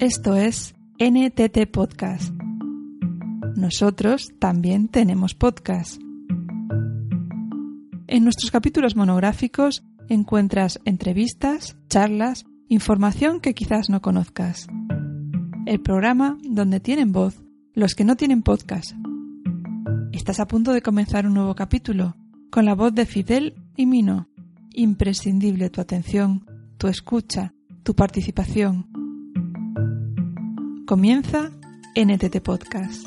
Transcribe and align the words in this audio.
Esto 0.00 0.36
es 0.36 0.76
NTT 1.00 1.68
Podcast. 1.72 2.32
Nosotros 3.56 4.28
también 4.38 4.86
tenemos 4.86 5.34
podcast. 5.34 6.00
En 8.06 8.22
nuestros 8.22 8.52
capítulos 8.52 8.94
monográficos 8.94 9.82
encuentras 10.08 10.78
entrevistas, 10.84 11.76
charlas, 11.88 12.46
información 12.68 13.40
que 13.40 13.54
quizás 13.54 13.90
no 13.90 14.00
conozcas. 14.00 14.68
El 15.66 15.80
programa 15.80 16.38
donde 16.48 16.78
tienen 16.78 17.10
voz 17.10 17.42
los 17.74 17.96
que 17.96 18.04
no 18.04 18.14
tienen 18.14 18.42
podcast. 18.42 18.92
Estás 20.12 20.38
a 20.38 20.46
punto 20.46 20.72
de 20.72 20.80
comenzar 20.80 21.26
un 21.26 21.34
nuevo 21.34 21.56
capítulo 21.56 22.14
con 22.52 22.66
la 22.66 22.76
voz 22.76 22.94
de 22.94 23.04
Fidel 23.04 23.56
y 23.74 23.86
Mino. 23.86 24.28
Imprescindible 24.74 25.70
tu 25.70 25.80
atención, 25.80 26.46
tu 26.78 26.86
escucha, 26.86 27.52
tu 27.82 27.96
participación. 27.96 28.97
Comienza 30.88 31.50
NTT 31.94 32.40
Podcast. 32.40 33.06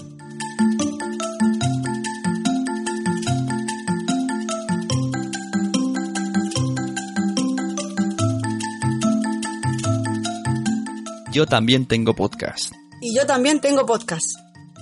Yo 11.31 11.47
también 11.47 11.87
tengo 11.87 12.13
podcast. 12.13 12.71
Y 13.01 13.15
yo 13.15 13.25
también 13.25 13.59
tengo 13.59 13.87
podcast. 13.87 14.29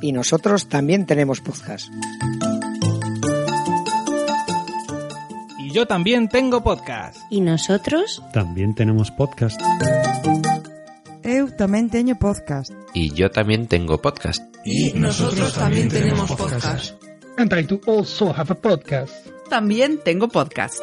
Y 0.01 0.11
nosotros 0.11 0.67
también 0.67 1.05
tenemos 1.05 1.39
podcast. 1.39 1.87
Y 5.57 5.71
yo 5.71 5.87
también 5.87 6.27
tengo 6.27 6.61
podcast. 6.61 7.17
¿Y 7.29 7.39
nosotros? 7.39 8.21
También 8.33 8.75
tenemos 8.75 9.09
podcast. 9.11 9.61
Eu 11.23 11.51
tamén 11.55 11.93
teño 11.93 12.17
podcast. 12.17 12.73
Y 12.93 13.13
yo 13.13 13.29
también 13.29 13.67
tengo 13.67 14.01
podcast. 14.01 14.43
Y 14.65 14.93
nosotros 14.93 15.53
también 15.53 15.89
tenemos 15.89 16.31
podcast. 16.31 17.01
And 17.37 17.53
I 17.53 17.63
do 17.63 17.79
also 17.87 18.33
have 18.33 18.51
a 18.51 18.55
podcast. 18.55 19.13
También 19.49 19.99
tengo 20.03 20.27
podcast. 20.27 20.81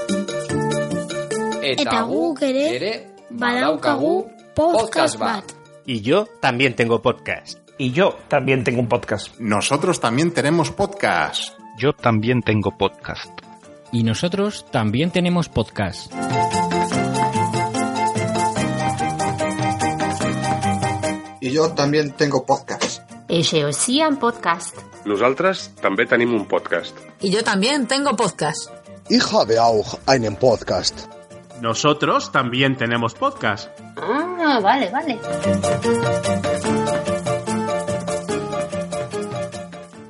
Eta 1.63 2.03
gu 2.03 2.35
ere 2.41 3.11
badaukagu 3.31 4.31
podcast 4.55 5.19
bat. 5.19 5.45
Y 5.85 6.01
yo 6.01 6.27
también 6.41 6.75
tengo 6.75 7.03
podcast. 7.03 7.59
Y 7.79 7.93
yo 7.93 8.17
también 8.29 8.65
tengo 8.65 8.81
un 8.81 8.89
podcast. 8.89 9.39
Nosotros 9.39 10.01
también 10.01 10.33
tenemos 10.33 10.71
podcast. 10.71 11.55
Yo 11.79 11.93
también 11.93 12.41
tengo 12.43 12.77
podcast. 12.79 13.31
Y 13.93 14.03
nosotros 14.03 14.67
también 14.71 15.11
tenemos 15.11 15.49
podcast. 15.49 16.13
Y 21.47 21.53
yo 21.53 21.71
también 21.75 22.11
tengo 22.11 22.45
podcast. 22.45 23.09
Eixe 23.29 23.61
en 24.03 24.17
podcast. 24.19 24.75
Nosaltres 25.07 25.61
també 25.79 26.05
tenim 26.11 26.33
un 26.35 26.49
podcast. 26.51 26.99
Y 27.23 27.31
yo 27.31 27.45
también 27.45 27.87
tengo 27.87 28.17
podcast. 28.17 28.69
Ich 29.09 29.33
habe 29.33 29.57
auch 29.61 29.97
einen 30.07 30.35
Podcast. 30.35 31.07
Nosotros 31.63 32.33
también 32.33 32.77
tenemos 32.77 33.15
podcast. 33.15 33.71
Ah, 33.97 34.59
vale, 34.61 34.91
vale. 34.91 35.21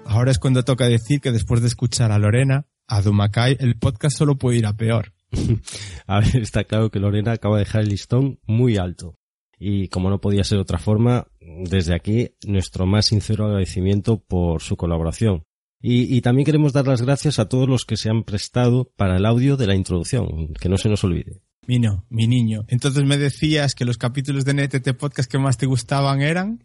Ahora 0.07 0.31
es 0.31 0.39
cuando 0.39 0.63
toca 0.63 0.87
decir 0.87 1.21
que 1.21 1.33
después 1.33 1.61
de 1.61 1.69
escuchar 1.69 2.13
a 2.13 2.19
Lorena, 2.19 2.65
a 2.89 3.03
Dumacay, 3.03 3.59
el 3.61 3.79
podcast 3.79 4.17
solo 4.17 4.37
puede 4.37 4.57
ir 4.57 4.67
a 4.67 4.73
peor. 4.73 5.13
a 6.07 6.21
ver, 6.21 6.37
está 6.37 6.65
claro 6.65 6.91
que 6.91 6.99
Lorena 6.99 7.33
acaba 7.33 7.59
de 7.59 7.65
dejar 7.65 7.83
el 7.83 7.91
listón 7.91 8.41
muy 8.47 8.79
alto. 8.79 9.19
Y 9.59 9.89
como 9.89 10.11
no 10.11 10.21
podía 10.21 10.45
ser 10.45 10.59
de 10.59 10.63
otra 10.63 10.79
forma, 10.79 11.29
desde 11.41 11.95
aquí 11.95 12.33
nuestro 12.47 12.87
más 12.87 13.07
sincero 13.07 13.47
agradecimiento 13.47 14.19
por 14.19 14.61
su 14.63 14.77
colaboración. 14.77 15.45
Y, 15.81 16.15
y, 16.15 16.21
también 16.21 16.47
queremos 16.47 16.73
dar 16.73 16.87
las 16.87 17.03
gracias 17.03 17.39
a 17.39 17.49
todos 17.49 17.69
los 17.69 17.85
que 17.85 17.97
se 17.97 18.09
han 18.09 18.25
prestado 18.25 18.91
para 18.97 19.19
el 19.19 19.27
audio 19.27 19.57
de 19.57 19.67
la 19.67 19.75
introducción, 19.75 20.55
que 20.55 20.69
no 20.69 20.79
se 20.79 20.89
nos 20.89 21.05
olvide. 21.05 21.43
Mino, 21.67 22.05
mi 22.09 22.27
niño, 22.27 22.65
entonces 22.69 23.05
me 23.05 23.19
decías 23.19 23.75
que 23.75 23.85
los 23.85 23.99
capítulos 23.99 24.45
de 24.45 24.55
NTT 24.55 24.97
Podcast 24.97 25.31
que 25.31 25.39
más 25.39 25.59
te 25.59 25.67
gustaban 25.67 26.23
eran... 26.23 26.65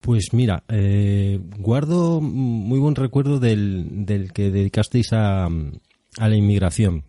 Pues 0.00 0.32
mira, 0.32 0.64
eh, 0.68 1.40
guardo 1.58 2.20
muy 2.20 2.78
buen 2.78 2.94
recuerdo 2.94 3.40
del, 3.40 4.06
del 4.06 4.32
que 4.32 4.50
dedicasteis 4.50 5.12
a, 5.12 5.46
a 5.46 6.28
la 6.28 6.36
inmigración. 6.36 7.04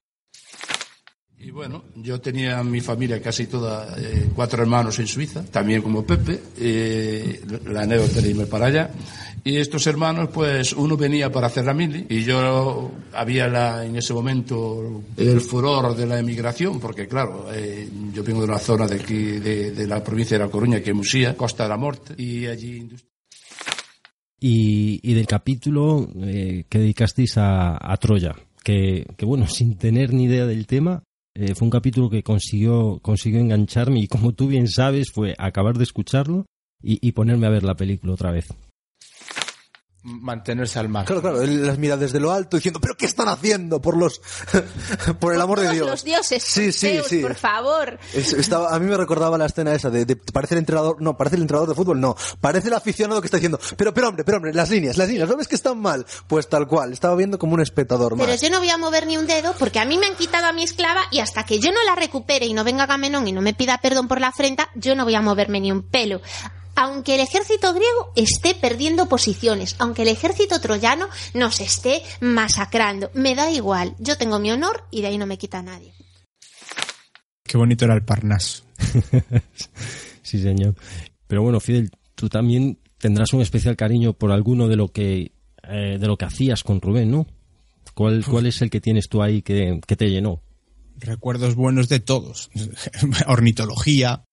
Y 1.41 1.51
bueno, 1.51 1.85
yo 1.95 2.19
tenía 2.19 2.61
mi 2.63 2.81
familia 2.81 3.22
casi 3.22 3.47
toda, 3.47 3.95
eh, 3.97 4.29
cuatro 4.35 4.61
hermanos 4.61 5.00
en 5.00 5.07
Suiza, 5.07 5.45
también 5.45 5.81
como 5.81 6.05
Pepe, 6.05 6.38
eh, 6.57 7.41
la 7.67 7.83
anécdota 7.83 8.19
de 8.19 8.29
irme 8.29 8.45
para 8.45 8.66
allá. 8.66 8.91
Y 9.45 9.55
estos 9.55 9.88
hermanos, 9.88 10.29
pues 10.33 10.73
uno 10.73 10.97
venía 10.97 11.31
para 11.31 11.47
hacer 11.47 11.63
la 11.63 11.73
mili 11.73 12.05
y 12.09 12.25
yo 12.25 12.91
había 13.13 13.47
la, 13.47 13.85
en 13.85 13.95
ese 13.95 14.13
momento 14.13 15.01
el 15.16 15.39
furor 15.39 15.95
de 15.95 16.05
la 16.05 16.19
emigración, 16.19 16.77
porque 16.77 17.07
claro, 17.07 17.47
eh, 17.53 17.89
yo 18.13 18.21
vengo 18.21 18.41
de 18.41 18.47
una 18.47 18.59
zona 18.59 18.85
de 18.85 18.95
aquí, 18.95 19.16
de, 19.16 19.71
de, 19.71 19.88
la 19.88 20.03
provincia 20.03 20.38
de 20.38 20.44
La 20.44 20.51
Coruña, 20.51 20.81
que 20.81 20.89
es 20.89 20.95
Musía, 20.95 21.38
Costa 21.38 21.63
de 21.63 21.69
la 21.69 21.77
Morte, 21.77 22.21
y 22.21 22.47
allí... 22.47 22.89
Y, 24.41 25.00
y 25.03 25.13
del 25.13 25.27
capítulo 25.27 26.09
eh, 26.21 26.66
que 26.69 26.79
dedicasteis 26.79 27.38
a, 27.38 27.77
a 27.79 27.97
Troya, 27.97 28.35
que, 28.61 29.06
que 29.16 29.25
bueno, 29.25 29.47
sin 29.47 29.77
tener 29.77 30.13
ni 30.13 30.25
idea 30.25 30.45
del 30.45 30.67
tema, 30.67 31.03
eh, 31.35 31.56
fue 31.56 31.66
un 31.66 31.72
capítulo 31.72 32.09
que 32.09 32.23
consiguió, 32.23 33.00
consiguió 33.01 33.40
engancharme 33.40 34.00
y 34.00 34.07
como 34.07 34.34
tú 34.34 34.47
bien 34.47 34.67
sabes 34.67 35.12
fue 35.12 35.35
acabar 35.38 35.78
de 35.78 35.84
escucharlo 35.84 36.45
y, 36.81 37.06
y 37.06 37.12
ponerme 37.12 37.47
a 37.47 37.51
ver 37.51 37.63
la 37.63 37.75
película 37.75 38.13
otra 38.13 38.31
vez 38.31 38.47
mantenerse 40.03 40.79
al 40.79 40.87
margen. 40.87 41.07
Claro, 41.07 41.21
claro, 41.21 41.41
él 41.41 41.65
las 41.65 41.77
mira 41.77 41.97
desde 41.97 42.19
lo 42.19 42.31
alto 42.31 42.57
diciendo, 42.57 42.79
pero 42.79 42.95
¿qué 42.95 43.05
están 43.05 43.27
haciendo? 43.27 43.81
Por 43.81 43.97
los, 43.97 44.21
por 45.19 45.33
el 45.33 45.41
amor 45.41 45.59
por 45.59 45.67
de 45.67 45.73
Dios. 45.73 45.87
los 45.87 46.03
dioses, 46.03 46.41
sí, 46.41 46.71
sí, 46.71 46.93
Zeus, 46.93 47.07
sí. 47.07 47.19
por 47.19 47.35
favor. 47.35 47.99
Es, 48.13 48.33
estaba, 48.33 48.73
a 48.73 48.79
mí 48.79 48.85
me 48.85 48.95
recordaba 48.95 49.38
la 49.38 49.45
escena 49.45 49.73
esa 49.73 49.89
de, 49.89 50.05
de, 50.05 50.15
parece 50.15 50.55
el 50.55 50.59
entrenador, 50.59 51.01
no, 51.01 51.17
parece 51.17 51.35
el 51.35 51.41
entrenador 51.41 51.67
de 51.69 51.75
fútbol, 51.75 51.99
no, 51.99 52.15
parece 52.39 52.69
el 52.69 52.73
aficionado 52.73 53.21
que 53.21 53.27
está 53.27 53.38
diciendo, 53.38 53.59
pero, 53.75 53.93
pero 53.93 54.09
hombre, 54.09 54.23
pero 54.23 54.38
hombre, 54.38 54.53
las 54.53 54.69
líneas, 54.69 54.97
las 54.97 55.09
líneas, 55.09 55.27
¿no 55.27 55.35
ves 55.35 55.47
que 55.47 55.55
están 55.55 55.79
mal? 55.79 56.05
Pues 56.27 56.47
tal 56.47 56.67
cual, 56.67 56.93
estaba 56.93 57.15
viendo 57.15 57.38
como 57.38 57.53
un 57.53 57.61
espectador 57.61 58.15
Pero 58.17 58.31
más. 58.31 58.41
yo 58.41 58.49
no 58.49 58.59
voy 58.59 58.69
a 58.69 58.77
mover 58.77 59.05
ni 59.05 59.17
un 59.17 59.27
dedo 59.27 59.53
porque 59.59 59.79
a 59.79 59.85
mí 59.85 59.97
me 59.97 60.07
han 60.07 60.15
quitado 60.15 60.45
a 60.45 60.53
mi 60.53 60.63
esclava 60.63 61.01
y 61.11 61.19
hasta 61.19 61.43
que 61.43 61.59
yo 61.59 61.71
no 61.71 61.83
la 61.83 61.95
recupere 61.95 62.45
y 62.45 62.53
no 62.53 62.63
venga 62.63 62.83
Agamenón 62.83 63.27
y 63.27 63.31
no 63.33 63.41
me 63.41 63.53
pida 63.53 63.79
perdón 63.81 64.07
por 64.07 64.21
la 64.21 64.27
afrenta, 64.27 64.69
yo 64.75 64.95
no 64.95 65.03
voy 65.03 65.15
a 65.15 65.21
moverme 65.21 65.59
ni 65.59 65.71
un 65.71 65.83
pelo 65.83 66.21
aunque 66.79 67.16
el 67.16 67.19
ejército 67.19 67.73
griego 67.73 68.13
esté 68.16 68.56
perdiendo 68.56 69.09
posiciones, 69.09 69.75
aunque 69.79 70.03
el 70.03 70.07
ejército 70.07 70.62
troyano 70.62 71.07
nos 71.34 71.59
esté 71.59 72.01
masacrando, 72.22 73.12
me 73.13 73.35
da 73.35 73.51
igual, 73.51 73.95
yo 74.00 74.17
tengo 74.17 74.40
mi 74.40 74.50
honor 74.50 74.85
y 74.89 75.01
de 75.01 75.07
ahí 75.07 75.18
no 75.18 75.25
me 75.25 75.38
quita 75.38 75.62
nadie. 75.62 75.91
Qué 77.44 77.57
bonito 77.57 77.84
era 77.84 77.95
el 77.95 78.06
Parnaso. 78.06 78.63
sí, 80.22 80.41
señor. 80.41 80.73
Pero 81.28 81.44
bueno, 81.44 81.59
Fidel, 81.59 81.91
tú 82.16 82.29
también 82.29 82.79
tendrás 82.97 83.34
un 83.34 83.41
especial 83.41 83.75
cariño 83.75 84.13
por 84.13 84.31
alguno 84.31 84.69
de 84.69 84.78
lo 84.78 84.88
que 84.88 85.34
eh, 85.63 85.97
de 86.00 86.07
lo 86.07 86.16
que 86.16 86.25
hacías 86.25 86.63
con 86.63 86.79
Rubén, 86.79 87.12
¿no? 87.12 87.28
¿Cuál, 87.94 88.23
cuál 88.23 88.45
es 88.45 88.62
el 88.62 88.69
que 88.69 88.79
tienes 88.79 89.09
tú 89.09 89.22
ahí 89.22 89.41
que, 89.41 89.81
que 89.85 89.97
te 89.97 90.09
llenó? 90.09 90.41
Recuerdos 90.95 91.56
buenos 91.56 91.89
de 91.89 92.00
todos. 92.00 92.50
Ornitología, 93.28 94.23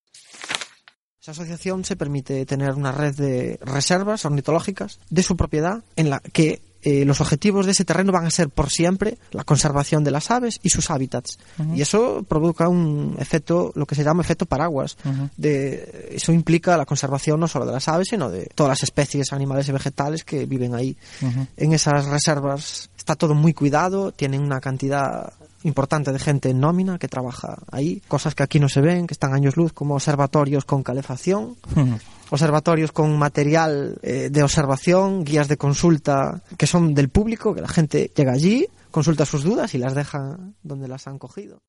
esa 1.26 1.42
asociación 1.42 1.84
se 1.84 1.96
permite 1.96 2.46
tener 2.46 2.74
una 2.74 2.92
red 2.92 3.12
de 3.16 3.58
reservas 3.60 4.24
ornitológicas 4.24 5.00
de 5.10 5.24
su 5.24 5.36
propiedad 5.36 5.82
en 5.96 6.08
la 6.08 6.20
que 6.20 6.62
eh, 6.82 7.04
los 7.04 7.20
objetivos 7.20 7.66
de 7.66 7.72
ese 7.72 7.84
terreno 7.84 8.12
van 8.12 8.26
a 8.26 8.30
ser 8.30 8.48
por 8.48 8.70
siempre 8.70 9.18
la 9.32 9.42
conservación 9.42 10.04
de 10.04 10.12
las 10.12 10.30
aves 10.30 10.60
y 10.62 10.70
sus 10.70 10.88
hábitats. 10.88 11.40
Uh 11.58 11.62
-huh. 11.64 11.76
Y 11.78 11.82
eso 11.82 12.24
provoca 12.28 12.68
un 12.68 13.16
efecto, 13.18 13.72
lo 13.74 13.86
que 13.86 13.96
se 13.96 14.04
llama 14.04 14.22
efecto 14.22 14.46
paraguas. 14.46 14.96
Uh 15.04 15.08
-huh. 15.08 15.30
de, 15.36 16.10
eso 16.12 16.32
implica 16.32 16.76
la 16.76 16.86
conservación 16.86 17.40
no 17.40 17.48
solo 17.48 17.66
de 17.66 17.72
las 17.72 17.88
aves, 17.88 18.06
sino 18.08 18.30
de 18.30 18.48
todas 18.54 18.70
las 18.70 18.84
especies 18.84 19.32
animales 19.32 19.68
y 19.68 19.72
vegetales 19.72 20.22
que 20.22 20.46
viven 20.46 20.76
ahí. 20.76 20.96
Uh 21.22 21.26
-huh. 21.26 21.46
En 21.56 21.72
esas 21.72 22.06
reservas 22.06 22.88
está 22.96 23.16
todo 23.16 23.34
muy 23.34 23.52
cuidado, 23.52 24.12
tienen 24.12 24.42
una 24.42 24.60
cantidad 24.60 25.32
importante 25.64 26.12
de 26.12 26.18
gente 26.18 26.50
en 26.50 26.60
nómina 26.60 26.98
que 26.98 27.08
trabaja 27.08 27.58
ahí, 27.70 28.02
cosas 28.08 28.34
que 28.34 28.42
aquí 28.42 28.60
no 28.60 28.68
se 28.68 28.80
ven, 28.80 29.06
que 29.06 29.14
están 29.14 29.32
años 29.32 29.56
luz, 29.56 29.72
como 29.72 29.94
observatorios 29.94 30.64
con 30.64 30.82
calefacción, 30.82 31.56
-huh. 31.74 32.00
observatorios 32.30 32.92
con 32.92 33.16
material 33.18 33.98
eh, 34.02 34.28
de 34.30 34.42
observación, 34.42 35.24
guías 35.24 35.48
de 35.48 35.56
consulta 35.56 36.42
que 36.56 36.66
son 36.66 36.94
del 36.94 37.08
público, 37.08 37.54
que 37.54 37.60
la 37.60 37.68
gente 37.68 38.10
llega 38.14 38.32
allí, 38.32 38.66
consulta 38.90 39.26
sus 39.26 39.42
dudas 39.42 39.74
y 39.74 39.78
las 39.78 39.94
deja 39.94 40.38
donde 40.62 40.88
las 40.88 41.06
han 41.06 41.18
cogido. 41.18 41.62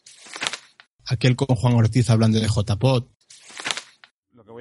Aquel 1.05 1.35
con 1.35 1.55
Juan 1.55 1.75
Ortiz 1.75 2.09
hablando 2.09 2.39
de 2.39 2.47
JPOT. 2.47 3.16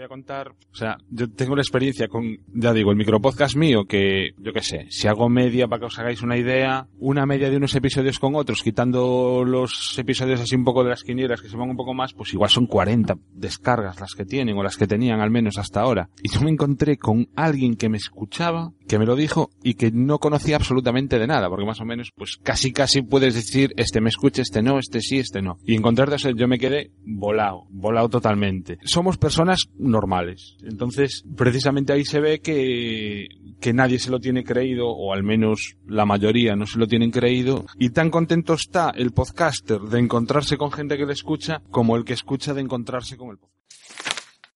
Contar, 0.09 0.49
o 0.51 0.75
sea, 0.75 0.99
yo 1.11 1.31
tengo 1.31 1.57
la 1.57 1.63
experiencia 1.63 2.09
con, 2.09 2.39
ya 2.55 2.73
digo, 2.73 2.91
el 2.91 2.97
micropodcast 2.97 3.57
mío, 3.57 3.85
que 3.87 4.31
yo 4.39 4.53
qué 4.53 4.63
sé, 4.63 4.87
si 4.91 5.09
hago 5.09 5.29
media 5.29 5.69
para 5.69 5.81
que 5.81 5.87
os 5.87 5.99
hagáis 5.99 6.23
una 6.23 6.37
idea, 6.37 6.87
una 6.99 7.27
media 7.27 7.51
de 7.51 7.57
unos 7.57 7.75
episodios 7.75 8.19
con 8.19 8.35
otros, 8.35 8.63
quitando 8.63 9.45
los 9.45 9.99
episodios 9.99 10.41
así 10.41 10.55
un 10.55 10.65
poco 10.65 10.85
de 10.85 10.91
las 10.91 11.03
quinielas 11.03 11.41
que 11.41 11.49
se 11.49 11.57
van 11.57 11.71
un 11.71 11.77
poco 11.77 11.95
más, 11.95 12.13
pues 12.15 12.33
igual 12.33 12.51
son 12.51 12.67
40 12.67 13.17
descargas 13.33 14.01
las 14.01 14.15
que 14.15 14.25
tienen 14.25 14.57
o 14.57 14.63
las 14.63 14.77
que 14.77 14.87
tenían 14.87 15.21
al 15.21 15.31
menos 15.31 15.59
hasta 15.59 15.81
ahora. 15.81 16.09
Y 16.23 16.31
yo 16.31 16.41
me 16.41 16.51
encontré 16.51 16.97
con 16.99 17.29
alguien 17.37 17.77
que 17.77 17.89
me 17.89 17.97
escuchaba, 17.97 18.73
que 18.89 18.99
me 18.99 19.07
lo 19.07 19.17
dijo 19.17 19.51
y 19.63 19.75
que 19.75 19.91
no 19.91 20.19
conocía 20.19 20.57
absolutamente 20.57 21.19
de 21.19 21.27
nada, 21.27 21.49
porque 21.49 21.67
más 21.67 21.81
o 21.81 21.85
menos, 21.85 22.13
pues 22.15 22.39
casi 22.43 22.73
casi 22.73 23.03
puedes 23.03 23.35
decir, 23.35 23.73
este 23.77 24.01
me 24.01 24.09
escucha, 24.09 24.43
este 24.43 24.63
no, 24.63 24.79
este 24.79 25.01
sí, 25.01 25.19
este 25.19 25.43
no. 25.43 25.59
Y 25.65 25.75
encontrarte, 25.75 26.17
yo 26.35 26.49
me 26.49 26.59
quedé 26.59 26.91
volado, 27.05 27.67
volado 27.71 28.09
totalmente. 28.09 28.79
Somos 28.85 29.19
personas 29.19 29.69
normales. 29.97 30.57
Entonces, 30.63 31.25
precisamente 31.37 31.93
ahí 31.93 32.05
se 32.05 32.21
ve 32.21 32.41
que, 32.41 33.29
que 33.61 33.73
nadie 33.73 33.99
se 33.99 34.11
lo 34.11 34.21
tiene 34.21 34.45
creído, 34.45 34.89
o 34.89 35.15
al 35.15 35.23
menos 35.23 35.77
la 35.87 36.05
mayoría 36.05 36.55
no 36.55 36.67
se 36.67 36.79
lo 36.79 36.87
tienen 36.87 37.11
creído, 37.11 37.65
y 37.79 37.91
tan 37.91 38.11
contento 38.11 38.53
está 38.55 38.91
el 38.91 39.13
podcaster 39.13 39.81
de 39.81 39.99
encontrarse 39.99 40.59
con 40.59 40.71
gente 40.71 40.99
que 40.99 41.07
le 41.07 41.15
escucha, 41.15 41.63
como 41.71 41.97
el 41.97 42.05
que 42.05 42.13
escucha 42.13 42.53
de 42.53 42.61
encontrarse 42.61 43.17
con 43.17 43.31
el 43.31 43.39
podcast. 43.39 43.57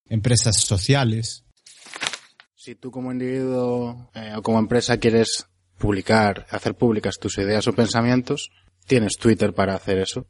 Empresas 0.09 0.57
sociales. 0.61 1.45
Si 2.55 2.75
tú 2.75 2.91
como 2.91 3.11
individuo 3.11 4.11
eh, 4.15 4.35
o 4.37 4.43
como 4.43 4.59
empresa 4.59 4.99
quieres 4.99 5.47
publicar, 5.79 6.47
hacer 6.51 6.75
públicas 6.75 7.17
tus 7.19 7.39
ideas 7.39 7.67
o 7.67 7.73
pensamientos, 7.73 8.51
tienes 8.87 9.17
Twitter 9.17 9.55
para 9.55 9.75
hacer 9.75 9.99
eso. 9.99 10.27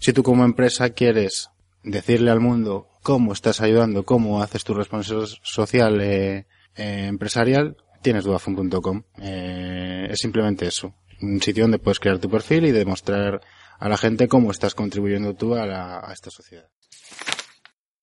Si 0.00 0.12
tú 0.12 0.24
como 0.24 0.44
empresa 0.44 0.90
quieres 0.90 1.50
decirle 1.84 2.30
al 2.30 2.40
mundo 2.40 2.88
cómo 3.02 3.32
estás 3.32 3.60
ayudando, 3.60 4.04
cómo 4.04 4.42
haces 4.42 4.64
tu 4.64 4.74
responsabilidad 4.74 5.28
social 5.42 6.00
eh, 6.00 6.46
eh, 6.76 7.06
empresarial, 7.06 7.76
tienes 8.02 8.24
dudafun.com. 8.24 9.02
Eh, 9.20 10.08
es 10.10 10.18
simplemente 10.18 10.66
eso. 10.66 10.94
Un 11.20 11.42
sitio 11.42 11.64
donde 11.64 11.78
puedes 11.78 12.00
crear 12.00 12.18
tu 12.18 12.30
perfil 12.30 12.66
y 12.66 12.72
demostrar 12.72 13.40
a 13.78 13.88
la 13.88 13.96
gente 13.96 14.28
cómo 14.28 14.50
estás 14.50 14.74
contribuyendo 14.74 15.34
tú 15.34 15.54
a, 15.54 16.08
a 16.08 16.12
esta 16.12 16.30
sociedad. 16.30 16.68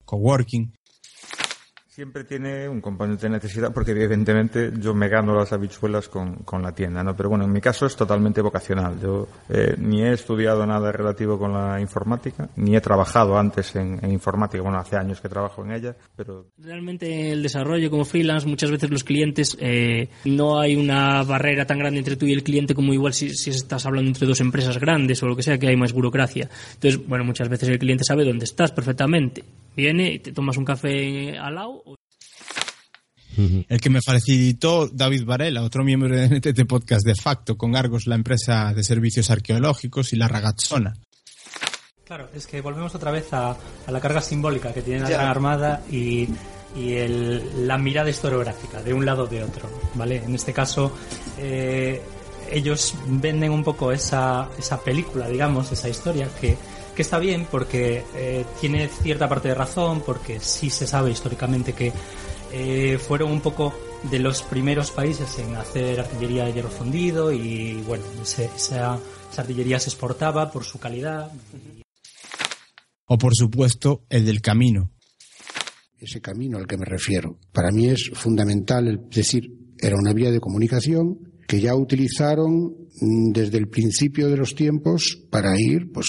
Coworking. 0.05 0.73
Siempre 1.95 2.25
tiene 2.25 2.67
un 2.67 2.81
componente 2.81 3.27
de 3.27 3.29
necesidad 3.29 3.71
porque 3.73 3.91
evidentemente 3.91 4.69
yo 4.81 4.93
me 4.93 5.07
gano 5.07 5.33
las 5.33 5.53
habichuelas 5.53 6.09
con, 6.09 6.43
con 6.43 6.61
la 6.61 6.75
tienda, 6.75 7.01
¿no? 7.05 7.15
Pero 7.15 7.29
bueno, 7.29 7.45
en 7.45 7.53
mi 7.53 7.61
caso 7.61 7.85
es 7.85 7.95
totalmente 7.95 8.41
vocacional. 8.41 8.99
Yo 8.99 9.29
eh, 9.47 9.75
ni 9.77 10.01
he 10.01 10.11
estudiado 10.11 10.65
nada 10.65 10.91
relativo 10.91 11.39
con 11.39 11.53
la 11.53 11.79
informática, 11.79 12.49
ni 12.57 12.75
he 12.75 12.81
trabajado 12.81 13.37
antes 13.37 13.77
en, 13.77 13.97
informática. 14.11 14.61
Bueno, 14.61 14.77
hace 14.77 14.97
años 14.97 15.21
que 15.21 15.29
trabajo 15.29 15.63
en 15.63 15.71
ella, 15.71 15.95
pero... 16.17 16.47
Realmente 16.57 17.31
el 17.31 17.41
desarrollo 17.41 17.89
como 17.89 18.03
freelance, 18.03 18.45
muchas 18.45 18.71
veces 18.71 18.89
los 18.89 19.05
clientes, 19.05 19.55
eh, 19.61 20.09
no 20.25 20.59
hay 20.59 20.75
una 20.75 21.23
barrera 21.23 21.65
tan 21.65 21.79
grande 21.79 21.99
entre 21.99 22.17
tú 22.17 22.25
y 22.25 22.33
el 22.33 22.43
cliente 22.43 22.75
como 22.75 22.93
igual 22.93 23.13
si, 23.13 23.29
si 23.29 23.51
estás 23.51 23.85
hablando 23.85 24.09
entre 24.09 24.27
dos 24.27 24.41
empresas 24.41 24.77
grandes 24.79 25.23
o 25.23 25.27
lo 25.27 25.35
que 25.37 25.43
sea, 25.43 25.57
que 25.57 25.69
hay 25.69 25.77
más 25.77 25.93
burocracia. 25.93 26.49
Entonces, 26.73 27.07
bueno, 27.07 27.23
muchas 27.23 27.47
veces 27.47 27.69
el 27.69 27.79
cliente 27.79 28.03
sabe 28.03 28.25
dónde 28.25 28.43
estás 28.43 28.73
perfectamente. 28.73 29.45
Viene 29.75 30.13
y 30.13 30.19
te 30.19 30.31
tomas 30.31 30.55
un 30.57 30.63
café 30.63 31.37
al 31.37 31.55
lado 31.55 31.84
el 33.67 33.81
que 33.81 33.89
me 33.89 34.01
facilitó 34.01 34.87
David 34.87 35.25
Varela, 35.25 35.63
otro 35.63 35.83
miembro 35.83 36.15
de 36.15 36.27
NTT 36.27 36.65
Podcast 36.67 37.05
de 37.05 37.15
facto, 37.15 37.57
con 37.57 37.75
Argos, 37.75 38.07
la 38.07 38.15
empresa 38.15 38.73
de 38.73 38.83
servicios 38.83 39.29
arqueológicos, 39.29 40.13
y 40.13 40.15
la 40.15 40.27
Ragazzona. 40.27 40.93
Claro, 42.05 42.29
es 42.35 42.45
que 42.45 42.61
volvemos 42.61 42.93
otra 42.93 43.11
vez 43.11 43.33
a, 43.33 43.51
a 43.51 43.91
la 43.91 43.99
carga 43.99 44.21
simbólica 44.21 44.71
que 44.71 44.81
tiene 44.81 45.01
la 45.01 45.09
Gran 45.09 45.27
Armada 45.27 45.81
y, 45.89 46.27
y 46.75 46.93
el, 46.93 47.67
la 47.67 47.77
mirada 47.77 48.09
historiográfica 48.09 48.81
de 48.83 48.93
un 48.93 49.05
lado 49.05 49.23
o 49.23 49.27
de 49.27 49.43
otro, 49.43 49.67
¿vale? 49.95 50.17
En 50.17 50.35
este 50.35 50.53
caso, 50.53 50.91
eh, 51.39 52.01
ellos 52.51 52.93
venden 53.07 53.51
un 53.51 53.63
poco 53.63 53.91
esa, 53.91 54.49
esa 54.57 54.79
película, 54.81 55.27
digamos, 55.27 55.71
esa 55.71 55.89
historia 55.89 56.29
que, 56.39 56.57
que 56.95 57.01
está 57.01 57.17
bien 57.17 57.47
porque 57.49 58.03
eh, 58.15 58.45
tiene 58.59 58.87
cierta 58.87 59.27
parte 59.27 59.49
de 59.49 59.55
razón, 59.55 60.03
porque 60.05 60.39
sí 60.39 60.69
se 60.69 60.85
sabe 60.85 61.11
históricamente 61.11 61.73
que 61.73 61.91
eh, 62.57 62.97
fueron 62.97 63.33
un 63.33 63.41
poco 63.41 63.73
de 64.09 64.17
los 64.17 64.41
primeros 64.43 64.89
países 64.89 65.39
en 65.39 65.55
hacer 65.55 65.99
artillería 65.99 66.45
de 66.45 66.53
hierro 66.53 66.69
fundido 66.69 67.29
y 67.33 67.83
bueno, 67.85 68.05
ese, 68.21 68.45
esa, 68.45 68.97
esa, 69.29 69.41
artillería 69.41 69.77
se 69.77 69.89
exportaba 69.89 70.49
por 70.49 70.63
su 70.63 70.79
calidad. 70.79 71.33
O 73.07 73.17
por 73.17 73.35
supuesto 73.35 74.05
el 74.09 74.25
del 74.25 74.41
camino. 74.41 74.93
Ese 75.99 76.21
camino 76.21 76.57
al 76.57 76.65
que 76.65 76.77
me 76.77 76.85
refiero. 76.85 77.39
Para 77.51 77.71
mí 77.71 77.89
es 77.89 78.09
fundamental 78.13 78.87
el 78.87 79.09
decir, 79.09 79.51
era 79.77 79.97
una 79.97 80.13
vía 80.13 80.31
de 80.31 80.39
comunicación 80.39 81.41
que 81.49 81.59
ya 81.59 81.75
utilizaron 81.75 82.84
desde 82.99 83.57
el 83.57 83.67
principio 83.67 84.29
de 84.29 84.37
los 84.37 84.55
tiempos 84.55 85.21
para 85.29 85.59
ir, 85.59 85.91
pues, 85.91 86.07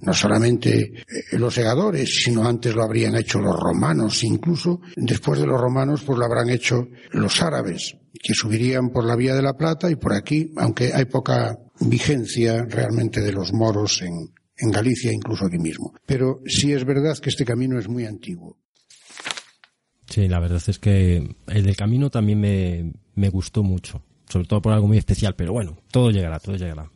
no 0.00 0.12
solamente 0.12 1.04
los 1.32 1.54
segadores, 1.54 2.22
sino 2.22 2.46
antes 2.46 2.74
lo 2.74 2.82
habrían 2.82 3.16
hecho 3.16 3.40
los 3.40 3.58
romanos, 3.58 4.22
incluso 4.24 4.80
después 4.96 5.40
de 5.40 5.46
los 5.46 5.60
romanos, 5.60 6.02
pues 6.04 6.18
lo 6.18 6.24
habrán 6.24 6.50
hecho 6.50 6.88
los 7.12 7.42
árabes, 7.42 7.96
que 8.22 8.34
subirían 8.34 8.90
por 8.90 9.04
la 9.04 9.16
vía 9.16 9.34
de 9.34 9.42
la 9.42 9.56
Plata 9.56 9.90
y 9.90 9.96
por 9.96 10.12
aquí, 10.12 10.52
aunque 10.56 10.92
hay 10.92 11.06
poca 11.06 11.58
vigencia 11.80 12.64
realmente 12.64 13.20
de 13.20 13.32
los 13.32 13.52
moros 13.52 14.02
en, 14.02 14.32
en 14.56 14.70
Galicia, 14.70 15.12
incluso 15.12 15.46
aquí 15.46 15.58
mismo. 15.58 15.94
Pero 16.06 16.40
sí 16.46 16.72
es 16.72 16.84
verdad 16.84 17.18
que 17.18 17.30
este 17.30 17.44
camino 17.44 17.78
es 17.78 17.88
muy 17.88 18.04
antiguo. 18.04 18.58
Sí, 20.08 20.28
la 20.28 20.38
verdad 20.38 20.62
es 20.66 20.78
que 20.78 21.36
el 21.48 21.64
del 21.64 21.76
camino 21.76 22.10
también 22.10 22.40
me, 22.40 22.92
me 23.14 23.28
gustó 23.28 23.62
mucho 23.62 24.05
sobre 24.28 24.46
todo 24.46 24.62
por 24.62 24.72
algo 24.72 24.88
muy 24.88 24.98
especial, 24.98 25.34
pero 25.34 25.52
bueno, 25.52 25.78
todo 25.90 26.10
llegará, 26.10 26.38
todo 26.38 26.56
llegará. 26.56 26.90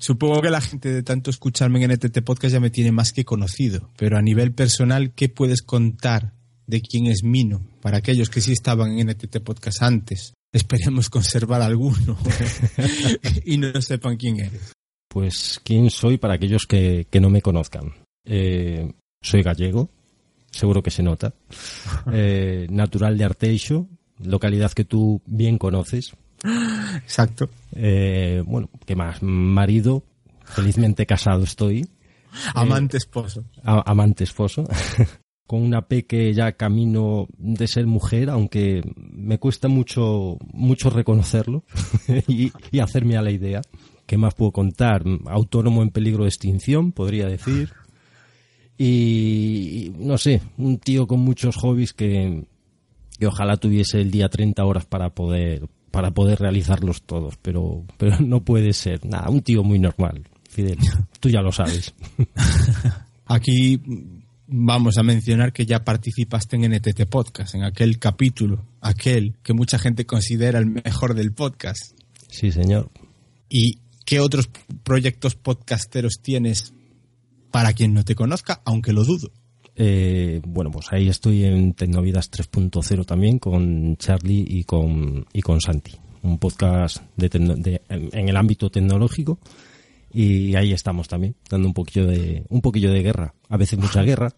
Supongo 0.00 0.40
que 0.40 0.50
la 0.50 0.60
gente 0.60 0.92
de 0.92 1.02
tanto 1.02 1.28
escucharme 1.30 1.82
en 1.82 1.92
NTT 1.92 2.22
Podcast 2.22 2.52
ya 2.52 2.60
me 2.60 2.70
tiene 2.70 2.92
más 2.92 3.12
que 3.12 3.24
conocido, 3.24 3.90
pero 3.96 4.16
a 4.16 4.22
nivel 4.22 4.52
personal, 4.52 5.12
¿qué 5.12 5.28
puedes 5.28 5.62
contar 5.62 6.34
de 6.68 6.80
quién 6.82 7.06
es 7.06 7.24
Mino 7.24 7.62
para 7.82 7.98
aquellos 7.98 8.30
que 8.30 8.40
sí 8.40 8.52
estaban 8.52 8.96
en 8.96 9.08
NTT 9.08 9.40
Podcast 9.40 9.82
antes? 9.82 10.34
Esperemos 10.52 11.10
conservar 11.10 11.62
alguno 11.62 12.16
y 13.44 13.58
no 13.58 13.82
sepan 13.82 14.16
quién 14.16 14.38
eres. 14.38 14.72
Pues 15.08 15.60
quién 15.64 15.90
soy 15.90 16.16
para 16.16 16.34
aquellos 16.34 16.66
que, 16.66 17.08
que 17.10 17.20
no 17.20 17.28
me 17.28 17.42
conozcan. 17.42 17.94
Eh, 18.24 18.92
soy 19.20 19.42
gallego, 19.42 19.90
seguro 20.52 20.82
que 20.82 20.90
se 20.90 21.02
nota. 21.02 21.34
Eh, 22.12 22.66
natural 22.70 23.18
de 23.18 23.24
Arteixo, 23.24 23.86
localidad 24.18 24.72
que 24.72 24.84
tú 24.84 25.20
bien 25.26 25.58
conoces, 25.58 26.14
Exacto. 26.96 27.48
Eh, 27.72 28.42
bueno, 28.46 28.70
¿qué 28.86 28.96
más? 28.96 29.22
Marido, 29.22 30.04
felizmente 30.44 31.06
casado 31.06 31.44
estoy. 31.44 31.88
Amante 32.54 32.96
esposo. 32.96 33.44
Eh, 33.56 33.62
amante 33.64 34.24
esposo. 34.24 34.64
Con 35.46 35.62
una 35.62 35.82
peque 35.82 36.34
ya 36.34 36.52
camino 36.52 37.26
de 37.38 37.66
ser 37.66 37.86
mujer, 37.86 38.28
aunque 38.28 38.82
me 38.96 39.38
cuesta 39.38 39.68
mucho, 39.68 40.36
mucho 40.52 40.90
reconocerlo 40.90 41.64
y, 42.28 42.52
y 42.70 42.80
hacerme 42.80 43.16
a 43.16 43.22
la 43.22 43.30
idea. 43.30 43.62
¿Qué 44.04 44.18
más 44.18 44.34
puedo 44.34 44.52
contar? 44.52 45.04
Autónomo 45.26 45.82
en 45.82 45.90
peligro 45.90 46.24
de 46.24 46.30
extinción, 46.30 46.92
podría 46.92 47.26
decir. 47.26 47.72
Y, 48.78 49.92
no 49.98 50.16
sé, 50.18 50.40
un 50.56 50.78
tío 50.78 51.08
con 51.08 51.18
muchos 51.20 51.56
hobbies 51.56 51.92
que, 51.92 52.44
que 53.18 53.26
ojalá 53.26 53.56
tuviese 53.56 54.00
el 54.00 54.12
día 54.12 54.28
30 54.28 54.64
horas 54.64 54.86
para 54.86 55.10
poder, 55.10 55.68
para 55.90 56.12
poder 56.12 56.38
realizarlos 56.38 57.02
todos, 57.02 57.36
pero, 57.40 57.84
pero 57.96 58.20
no 58.20 58.42
puede 58.44 58.72
ser. 58.72 59.04
Nada, 59.04 59.28
un 59.28 59.42
tío 59.42 59.62
muy 59.62 59.78
normal, 59.78 60.26
Fidel. 60.48 60.78
Tú 61.20 61.28
ya 61.28 61.40
lo 61.40 61.52
sabes. 61.52 61.94
Aquí 63.26 63.80
vamos 64.46 64.96
a 64.96 65.02
mencionar 65.02 65.52
que 65.52 65.66
ya 65.66 65.84
participaste 65.84 66.56
en 66.56 66.72
NTT 66.72 67.06
Podcast, 67.08 67.54
en 67.54 67.64
aquel 67.64 67.98
capítulo, 67.98 68.64
aquel 68.80 69.36
que 69.42 69.52
mucha 69.52 69.78
gente 69.78 70.06
considera 70.06 70.58
el 70.58 70.66
mejor 70.66 71.14
del 71.14 71.32
podcast. 71.32 71.92
Sí, 72.28 72.50
señor. 72.50 72.90
¿Y 73.50 73.80
qué 74.06 74.20
otros 74.20 74.48
proyectos 74.82 75.34
podcasteros 75.34 76.20
tienes 76.22 76.72
para 77.50 77.74
quien 77.74 77.92
no 77.92 78.04
te 78.04 78.14
conozca, 78.14 78.62
aunque 78.64 78.94
lo 78.94 79.04
dudo? 79.04 79.30
Eh, 79.80 80.40
bueno, 80.44 80.72
pues 80.72 80.92
ahí 80.92 81.08
estoy 81.08 81.44
en 81.44 81.72
Tecnovidas 81.72 82.32
3.0 82.32 83.06
también 83.06 83.38
con 83.38 83.96
Charlie 83.96 84.44
y 84.48 84.64
con, 84.64 85.24
y 85.32 85.40
con 85.40 85.60
Santi. 85.60 85.92
Un 86.22 86.38
podcast 86.38 86.98
de, 87.16 87.28
de, 87.28 87.80
en 87.88 88.28
el 88.28 88.36
ámbito 88.36 88.70
tecnológico. 88.70 89.38
Y 90.12 90.56
ahí 90.56 90.72
estamos 90.72 91.06
también 91.06 91.36
dando 91.48 91.68
un 91.68 91.74
poquillo 91.74 92.06
de 92.06 92.44
un 92.48 92.60
poquillo 92.60 92.90
de 92.90 93.02
guerra. 93.02 93.34
A 93.48 93.56
veces 93.56 93.78
mucha 93.78 94.02
guerra 94.02 94.34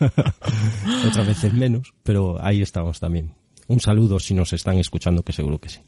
otras 1.06 1.26
veces 1.26 1.54
menos 1.54 1.94
pero 2.02 2.44
ahí 2.44 2.60
estamos 2.60 3.00
también. 3.00 3.32
Un 3.68 3.80
saludo 3.80 4.20
si 4.20 4.34
nos 4.34 4.52
están 4.52 4.78
escuchando 4.78 5.22
que 5.22 5.32
seguro 5.32 5.58
que 5.58 5.70
sí. 5.70 5.80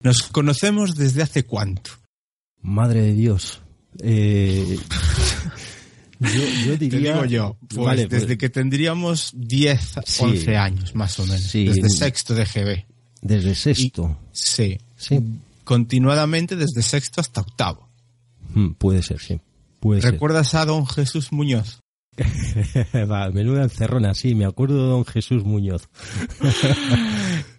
Nos 0.00 0.22
conocemos 0.24 0.94
desde 0.94 1.22
hace 1.22 1.44
cuánto. 1.44 1.90
Madre 2.60 3.00
de 3.02 3.14
dios. 3.14 3.62
Eh, 4.00 4.78
Yo, 6.20 6.28
yo 6.66 6.78
Te 6.78 6.88
digo 6.88 7.24
yo, 7.26 7.56
pues 7.68 7.84
Vale, 7.84 8.06
desde 8.06 8.26
pues- 8.26 8.38
que 8.38 8.48
tendríamos 8.48 9.32
10, 9.34 9.94
Sí. 10.06 10.24
11 10.24 10.56
años 10.56 10.94
más 10.94 11.18
o 11.18 11.26
menos. 11.26 11.42
Sí. 11.42 11.64
Desde 11.66 11.88
sexto 11.90 12.34
de 12.34 12.44
GB. 12.46 12.84
Desde 13.22 13.54
sexto. 13.54 14.18
Sí. 14.32 14.78
Sí. 14.96 15.20
Continuadamente 15.64 16.56
desde 16.56 16.82
sexto 16.82 17.20
hasta 17.20 17.40
octavo. 17.42 17.88
Mm, 18.54 18.70
puede 18.72 19.02
ser, 19.02 19.20
sí. 19.20 19.40
Puede 19.80 20.00
ser. 20.00 20.12
¿Recuerdas 20.12 20.54
a 20.54 20.64
don 20.64 20.86
Jesús 20.86 21.32
Muñoz? 21.32 21.80
Va, 23.10 23.28
menuda 23.30 23.64
encerrona, 23.64 24.14
sí, 24.14 24.34
me 24.34 24.46
acuerdo 24.46 24.82
de 24.84 24.88
don 24.90 25.04
Jesús 25.04 25.44
Muñoz. 25.44 25.88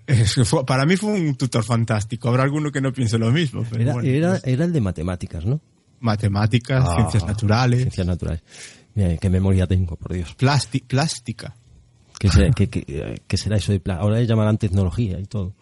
Es 0.08 0.36
que 0.36 0.46
fue- 0.46 0.66
para 0.66 0.86
mí 0.86 0.96
fue 0.96 1.12
un 1.12 1.36
tutor 1.36 1.66
fantástico. 1.66 2.30
Habrá 2.30 2.44
alguno 2.44 2.72
que 2.72 2.80
no 2.80 2.94
piense 2.94 3.18
lo 3.18 3.30
mismo. 3.30 3.66
Pero 3.70 3.82
Era, 3.84 3.94
bueno, 3.94 4.10
era, 4.10 4.30
pues, 4.32 4.44
era 4.46 4.64
el 4.66 4.72
de 4.72 4.80
matemáticas, 4.82 5.46
¿no? 5.46 5.60
Matemáticas, 6.00 6.84
Ah, 6.88 6.96
ciencias 6.96 7.26
naturales, 7.26 7.80
Ciencias 7.82 8.08
naturales. 8.08 8.44
Mira, 8.96 9.18
qué 9.18 9.30
memoria 9.30 9.68
tengo, 9.68 9.96
por 9.96 10.14
Dios. 10.14 10.36
plasti- 10.38 10.84
plástica 10.86 11.56
¿Qué 12.20 12.30
será, 12.30 12.52
qué- 12.52 12.68
qué- 12.70 13.22
qué 13.28 13.38
será 13.38 13.58
eso 13.58 13.72
de 13.72 13.80
pla- 13.80 13.98
Ahora 13.98 14.18
le 14.18 14.26
llamarán 14.26 14.58
tecnología 14.58 15.20
y 15.20 15.26
todo. 15.26 15.54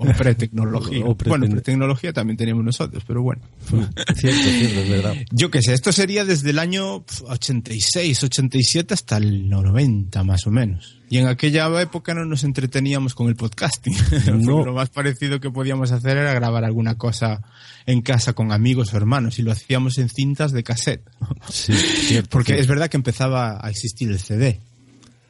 O 0.00 0.12
pretecnología. 0.16 1.04
O 1.04 1.14
prete- 1.16 1.28
bueno, 1.28 1.46
pretecnología 1.48 2.12
también 2.12 2.36
teníamos 2.36 2.64
nosotros, 2.64 3.04
pero 3.06 3.22
bueno. 3.22 3.42
Cierto, 4.16 4.42
cierto, 4.42 4.80
es 4.80 4.88
verdad. 4.88 5.14
Yo 5.30 5.50
qué 5.50 5.62
sé, 5.62 5.74
esto 5.74 5.92
sería 5.92 6.24
desde 6.24 6.50
el 6.50 6.58
año 6.58 7.02
pf, 7.02 7.24
86, 7.28 8.24
87 8.24 8.94
hasta 8.94 9.18
el 9.18 9.48
90 9.48 10.24
más 10.24 10.46
o 10.46 10.50
menos. 10.50 10.96
Y 11.08 11.18
en 11.18 11.26
aquella 11.26 11.66
época 11.82 12.14
no 12.14 12.24
nos 12.24 12.44
entreteníamos 12.44 13.14
con 13.14 13.28
el 13.28 13.36
podcasting. 13.36 13.94
No. 14.40 14.64
Lo 14.64 14.72
más 14.74 14.90
parecido 14.90 15.40
que 15.40 15.50
podíamos 15.50 15.92
hacer 15.92 16.16
era 16.16 16.32
grabar 16.32 16.64
alguna 16.64 16.96
cosa 16.96 17.42
en 17.86 18.00
casa 18.00 18.32
con 18.32 18.52
amigos 18.52 18.94
o 18.94 18.96
hermanos 18.96 19.38
y 19.38 19.42
lo 19.42 19.52
hacíamos 19.52 19.98
en 19.98 20.08
cintas 20.08 20.52
de 20.52 20.62
cassette. 20.62 21.02
Sí, 21.50 21.72
cierto. 21.74 22.28
Porque 22.30 22.52
cierto. 22.52 22.62
es 22.62 22.68
verdad 22.68 22.88
que 22.88 22.96
empezaba 22.96 23.58
a 23.64 23.68
existir 23.70 24.08
el 24.10 24.18
CD. 24.18 24.60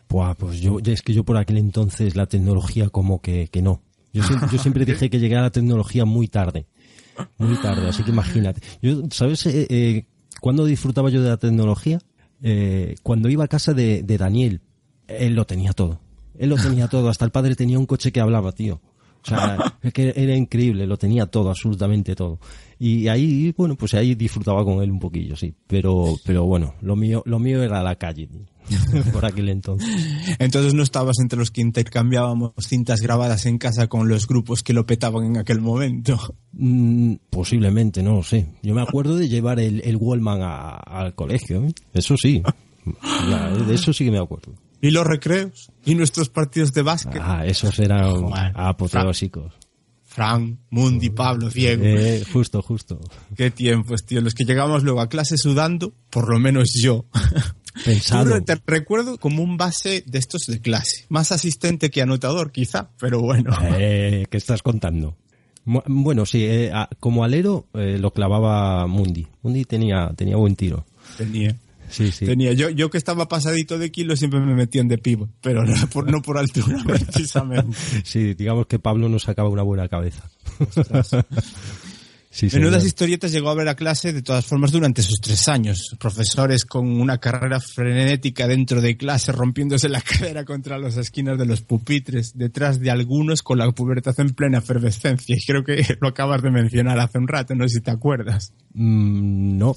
Buah, 0.09 0.35
pues 0.35 0.61
yo, 0.61 0.79
es 0.85 1.03
que 1.03 1.15
yo 1.15 1.25
por 1.25 1.37
aquel 1.37 1.57
entonces 1.57 2.17
la 2.17 2.27
tecnología 2.27 2.89
como 2.89 3.21
que, 3.21 3.49
que 3.49 3.63
no. 3.63 3.81
Yo, 4.13 4.23
siempre- 4.23 4.49
yo 4.53 4.59
siempre 4.63 4.85
dije 4.85 5.11
que 5.11 5.19
llegara 5.19 5.43
la 5.45 5.51
tecnología 5.51 6.05
muy 6.05 6.29
tarde. 6.29 6.67
Muy 7.39 7.57
tarde, 7.57 7.89
así 7.89 8.03
que 8.03 8.11
imagínate. 8.11 8.61
Yo, 8.81 9.03
¿sabes 9.11 9.45
eh, 9.47 9.67
eh, 9.69 10.07
cuándo 10.41 10.65
disfrutaba 10.65 11.11
yo 11.11 11.23
de 11.23 11.29
la 11.31 11.37
tecnología? 11.37 11.99
Eh, 12.43 12.95
cuando 13.03 13.29
iba 13.29 13.45
a 13.45 13.49
casa 13.49 13.75
de, 13.75 14.03
de 14.03 14.19
Daniel. 14.19 14.61
Él 15.07 15.35
lo 15.35 15.45
tenía 15.45 15.73
todo. 15.73 16.01
Él 16.39 16.49
lo 16.51 16.57
tenía 16.57 16.89
todo. 16.89 17.09
Hasta 17.09 17.25
el 17.25 17.31
padre 17.33 17.57
tenía 17.57 17.79
un 17.79 17.85
coche 17.87 18.13
que 18.13 18.21
hablaba, 18.21 18.53
tío. 18.53 18.81
O 19.23 19.29
sea, 19.29 19.77
es 19.83 19.93
que 19.93 20.13
era 20.17 20.35
increíble, 20.37 20.87
lo 20.87 20.97
tenía 20.97 21.27
todo, 21.27 21.51
absolutamente 21.51 22.15
todo. 22.15 22.39
Y 22.79 23.09
ahí, 23.09 23.53
bueno, 23.57 23.77
pues 23.77 23.93
ahí 23.95 24.15
disfrutaba 24.15 24.65
con 24.65 24.83
él 24.83 24.91
un 24.91 24.99
poquillo, 24.99 25.37
sí. 25.37 25.55
Pero, 25.67 26.17
pero 26.25 26.45
bueno, 26.45 26.75
lo 26.81 26.97
mío, 26.97 27.23
lo 27.27 27.39
mío 27.39 27.63
era 27.63 27.83
la 27.83 27.97
calle, 27.97 28.29
por 29.13 29.27
aquel 29.27 29.51
entonces. 29.51 29.89
Entonces 30.39 30.73
no 30.73 30.83
estabas 30.83 31.19
entre 31.21 31.39
los 31.39 31.51
que 31.51 31.61
intercambiábamos 31.61 32.53
cintas 32.61 33.01
grabadas 33.03 33.45
en 33.45 33.59
casa 33.59 33.89
con 33.89 34.09
los 34.09 34.27
grupos 34.27 34.63
que 34.63 34.73
lo 34.73 34.87
petaban 34.87 35.27
en 35.27 35.37
aquel 35.37 35.61
momento. 35.61 36.19
Mm, 36.53 37.17
posiblemente, 37.29 38.03
no 38.03 38.15
lo 38.15 38.23
sé. 38.23 38.47
Yo 38.63 38.75
me 38.75 38.81
acuerdo 38.83 39.17
de 39.17 39.29
llevar 39.29 39.61
el, 39.61 39.83
el 39.85 39.97
Wallman 39.97 40.41
a- 40.43 40.77
al 40.77 41.15
colegio, 41.15 41.63
¿eh? 41.65 41.75
eso 41.93 42.15
sí. 42.17 42.43
Ya, 43.29 43.51
de 43.51 43.75
eso 43.75 43.93
sí 43.93 44.07
que 44.07 44.11
me 44.11 44.19
acuerdo. 44.19 44.55
Y 44.81 44.91
los 44.91 45.07
recreos. 45.07 45.71
Y 45.85 45.95
nuestros 45.95 46.29
partidos 46.29 46.73
de 46.73 46.83
básquet. 46.83 47.21
Ah, 47.23 47.45
esos 47.47 47.79
eran 47.79 48.11
Joder. 48.11 48.53
apoteósicos. 48.55 49.53
Fran, 50.05 50.59
Mundi, 50.71 51.11
Pablo, 51.11 51.49
Diego. 51.51 51.85
Eh, 51.85 52.25
justo, 52.33 52.63
justo. 52.63 52.99
Qué 53.37 53.51
tiempos, 53.51 54.05
tío. 54.05 54.21
Los 54.21 54.35
que 54.35 54.45
llegábamos 54.45 54.83
luego 54.83 55.01
a 55.01 55.09
clase 55.09 55.37
sudando, 55.37 55.95
por 56.11 56.29
lo 56.29 56.41
menos 56.41 56.73
yo. 56.75 57.05
Pensado. 57.85 58.43
Te 58.43 58.61
recuerdo 58.67 59.19
como 59.19 59.43
un 59.43 59.57
base 59.57 60.03
de 60.07 60.19
estos 60.19 60.43
de 60.49 60.61
clase. 60.61 61.07
Más 61.09 61.31
asistente 61.31 61.91
que 61.91 62.03
anotador, 62.03 62.51
quizá, 62.51 62.91
pero 62.99 63.21
bueno. 63.21 63.57
Eh, 63.79 64.27
¿Qué 64.29 64.37
estás 64.37 64.63
contando? 64.63 65.17
Bueno, 65.65 66.27
sí, 66.27 66.45
eh, 66.45 66.73
como 66.99 67.23
alero 67.23 67.69
eh, 67.75 67.99
lo 67.99 68.13
clavaba 68.13 68.87
Mundi. 68.87 69.27
Mundi 69.43 69.65
tenía, 69.65 70.13
tenía 70.17 70.37
buen 70.37 70.57
tiro. 70.57 70.85
Tenía. 71.17 71.57
Sí, 71.91 72.13
sí. 72.13 72.27
Tenía. 72.27 72.53
Yo, 72.53 72.71
yo 72.71 72.91
que 72.91 72.99
estaba 72.99 73.29
pasadito 73.29 73.79
de 73.79 73.91
kilo 73.91 74.17
siempre 74.17 74.41
me 74.41 74.55
metían 74.55 74.89
de 74.89 74.99
pivot, 74.99 75.31
pero 75.41 75.65
no 75.65 75.75
por, 75.89 76.11
no 76.11 76.23
por 76.23 76.39
altura, 76.39 76.79
precisamente. 76.87 77.77
Sí, 78.05 78.35
digamos 78.35 78.67
que 78.67 78.79
Pablo 78.79 79.09
nos 79.09 79.25
sacaba 79.25 79.49
una 79.49 79.63
buena 79.63 79.89
cabeza. 79.89 80.31
Sí, 82.33 82.49
Menudas 82.53 82.85
historietas 82.85 83.33
llegó 83.33 83.51
a 83.51 83.55
ver 83.55 83.67
a 83.67 83.75
clase 83.75 84.13
de 84.13 84.23
todas 84.23 84.47
formas 84.47 84.71
durante 84.71 85.01
esos 85.01 85.21
tres 85.21 85.49
años. 85.49 85.97
Profesores 85.99 86.65
con 86.65 86.87
una 87.01 87.19
carrera 87.19 87.59
frenética 87.59 88.47
dentro 88.47 88.81
de 88.81 88.97
clase, 88.97 89.33
rompiéndose 89.33 89.89
la 89.89 90.01
cadera 90.19 90.45
contra 90.45 90.79
las 90.79 90.97
esquinas 90.97 91.37
de 91.39 91.47
los 91.47 91.63
pupitres, 91.63 92.39
detrás 92.39 92.79
de 92.79 92.93
algunos 92.93 93.43
con 93.43 93.59
la 93.59 93.69
pubertad 93.73 94.15
en 94.21 94.31
plena 94.31 94.59
efervescencia. 94.59 95.35
Y 95.35 95.45
creo 95.45 95.65
que 95.65 95.85
lo 96.01 96.07
acabas 96.07 96.41
de 96.41 96.53
mencionar 96.53 97.01
hace 97.01 97.19
un 97.19 97.27
rato, 97.27 97.57
no 97.57 97.67
sé 97.67 97.79
si 97.79 97.81
te 97.81 97.91
acuerdas. 97.91 98.53
Mm, 98.75 99.59
no. 99.59 99.77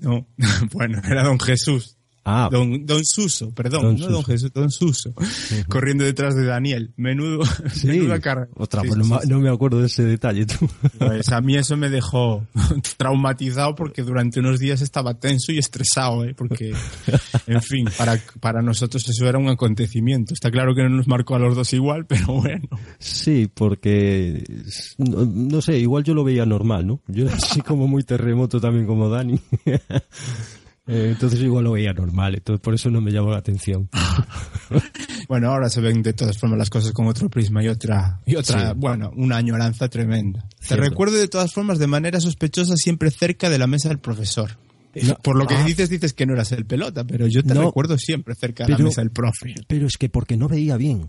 No, 0.00 0.26
bueno, 0.72 1.00
era 1.04 1.22
don 1.22 1.38
Jesús. 1.38 1.99
Ah, 2.24 2.48
Don, 2.52 2.84
don 2.84 3.02
Suso, 3.04 3.50
perdón, 3.54 3.82
Don 3.82 3.96
no 3.96 4.06
don 4.06 4.14
Suso. 4.16 4.26
Jesús, 4.32 4.52
don 4.52 4.70
Suso, 4.70 5.14
corriendo 5.68 6.04
detrás 6.04 6.36
de 6.36 6.44
Daniel. 6.44 6.92
Menudo, 6.96 7.44
sí. 7.72 7.86
menuda 7.86 8.20
carrera. 8.20 8.48
Otra, 8.56 8.82
Sí, 8.82 8.88
pues 8.88 9.06
sí, 9.06 9.28
no 9.28 9.40
me 9.40 9.48
acuerdo 9.50 9.80
de 9.80 9.86
ese 9.86 10.04
detalle, 10.04 10.44
tú. 10.46 10.68
Pues 10.98 11.30
a 11.32 11.40
mí 11.40 11.56
eso 11.56 11.76
me 11.76 11.88
dejó 11.88 12.46
traumatizado 12.98 13.74
porque 13.74 14.02
durante 14.02 14.40
unos 14.40 14.60
días 14.60 14.82
estaba 14.82 15.14
tenso 15.14 15.52
y 15.52 15.58
estresado, 15.58 16.24
¿eh? 16.24 16.34
porque, 16.34 16.74
en 17.46 17.62
fin, 17.62 17.86
para, 17.96 18.20
para 18.40 18.60
nosotros 18.62 19.08
eso 19.08 19.26
era 19.26 19.38
un 19.38 19.48
acontecimiento. 19.48 20.34
Está 20.34 20.50
claro 20.50 20.74
que 20.74 20.82
no 20.82 20.90
nos 20.90 21.08
marcó 21.08 21.36
a 21.36 21.38
los 21.38 21.56
dos 21.56 21.72
igual, 21.72 22.06
pero 22.06 22.34
bueno. 22.34 22.68
Sí, 22.98 23.50
porque 23.52 24.44
no, 24.98 25.24
no 25.24 25.62
sé, 25.62 25.78
igual 25.78 26.04
yo 26.04 26.14
lo 26.14 26.24
veía 26.24 26.44
normal, 26.44 26.86
¿no? 26.86 27.00
Yo 27.08 27.24
era 27.24 27.34
así 27.34 27.62
como 27.62 27.88
muy 27.88 28.02
terremoto 28.02 28.60
también 28.60 28.86
como 28.86 29.08
Dani. 29.08 29.40
Eh, 30.90 31.10
Entonces 31.12 31.40
igual 31.40 31.64
lo 31.64 31.72
veía 31.72 31.92
normal, 31.92 32.34
entonces 32.34 32.60
por 32.60 32.74
eso 32.74 32.90
no 32.90 33.00
me 33.00 33.12
llamó 33.12 33.30
la 33.30 33.38
atención. 33.38 33.88
Bueno, 35.28 35.52
ahora 35.52 35.70
se 35.70 35.80
ven 35.80 36.02
de 36.02 36.12
todas 36.12 36.36
formas 36.38 36.58
las 36.58 36.70
cosas 36.70 36.90
con 36.92 37.06
otro 37.06 37.28
prisma 37.28 37.62
y 37.62 37.68
otra, 37.68 38.20
y 38.26 38.34
otra, 38.34 38.70
Sí. 38.70 38.74
bueno, 38.76 39.12
una 39.14 39.36
añoranza 39.36 39.88
tremenda. 39.88 40.44
Te 40.66 40.74
recuerdo 40.74 41.16
de 41.16 41.28
todas 41.28 41.52
formas 41.52 41.78
de 41.78 41.86
manera 41.86 42.18
sospechosa 42.20 42.74
siempre 42.76 43.12
cerca 43.12 43.48
de 43.48 43.58
la 43.58 43.68
mesa 43.68 43.90
del 43.90 43.98
profesor. 43.98 44.56
No, 45.06 45.14
Por 45.22 45.36
lo 45.36 45.46
que 45.46 45.54
ah. 45.54 45.64
dices, 45.64 45.88
dices 45.88 46.14
que 46.14 46.26
no 46.26 46.32
eras 46.32 46.50
el 46.50 46.64
pelota, 46.66 47.04
pero 47.04 47.28
yo 47.28 47.44
te 47.44 47.54
No. 47.54 47.62
recuerdo 47.66 47.96
siempre 47.96 48.34
cerca 48.34 48.64
de 48.66 48.72
la 48.72 48.78
mesa 48.78 49.02
del 49.02 49.10
profe. 49.12 49.54
Pero 49.68 49.86
es 49.86 49.96
que 49.98 50.08
porque 50.08 50.36
no 50.36 50.48
veía 50.48 50.76
bien. 50.76 51.08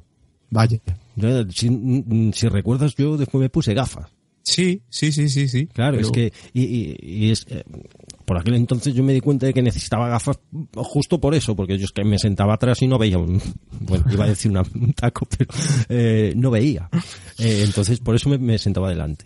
Vaya. 0.51 0.77
Yo, 1.15 1.49
si, 1.49 1.71
mm, 1.71 2.31
si 2.33 2.47
recuerdas, 2.47 2.93
yo 2.95 3.17
después 3.17 3.41
me 3.41 3.49
puse 3.49 3.73
gafas. 3.73 4.05
Sí, 4.43 4.81
sí, 4.89 5.11
sí, 5.11 5.29
sí, 5.29 5.47
sí. 5.47 5.65
Claro, 5.67 5.97
Pero- 5.97 6.07
es 6.07 6.11
que 6.11 6.33
y, 6.53 6.61
y- 6.63 6.97
y 7.01 7.31
es 7.31 7.45
eh, 7.49 7.63
por 8.31 8.39
aquel 8.39 8.55
entonces 8.55 8.93
yo 8.93 9.03
me 9.03 9.11
di 9.11 9.19
cuenta 9.19 9.45
de 9.45 9.53
que 9.53 9.61
necesitaba 9.61 10.07
gafas 10.07 10.39
justo 10.73 11.19
por 11.19 11.35
eso, 11.35 11.53
porque 11.53 11.77
yo 11.77 11.83
es 11.83 11.91
que 11.91 12.05
me 12.05 12.17
sentaba 12.17 12.53
atrás 12.53 12.81
y 12.81 12.87
no 12.87 12.97
veía 12.97 13.17
un, 13.17 13.41
bueno, 13.81 14.05
iba 14.09 14.23
a 14.23 14.29
decir 14.29 14.49
una- 14.49 14.63
un 14.73 14.93
taco, 14.93 15.27
pero 15.37 15.51
eh, 15.89 16.31
no 16.37 16.49
veía. 16.49 16.89
Eh, 17.37 17.63
entonces 17.65 17.99
por 17.99 18.15
eso 18.15 18.29
me, 18.29 18.37
me 18.37 18.57
sentaba 18.57 18.87
adelante. 18.87 19.25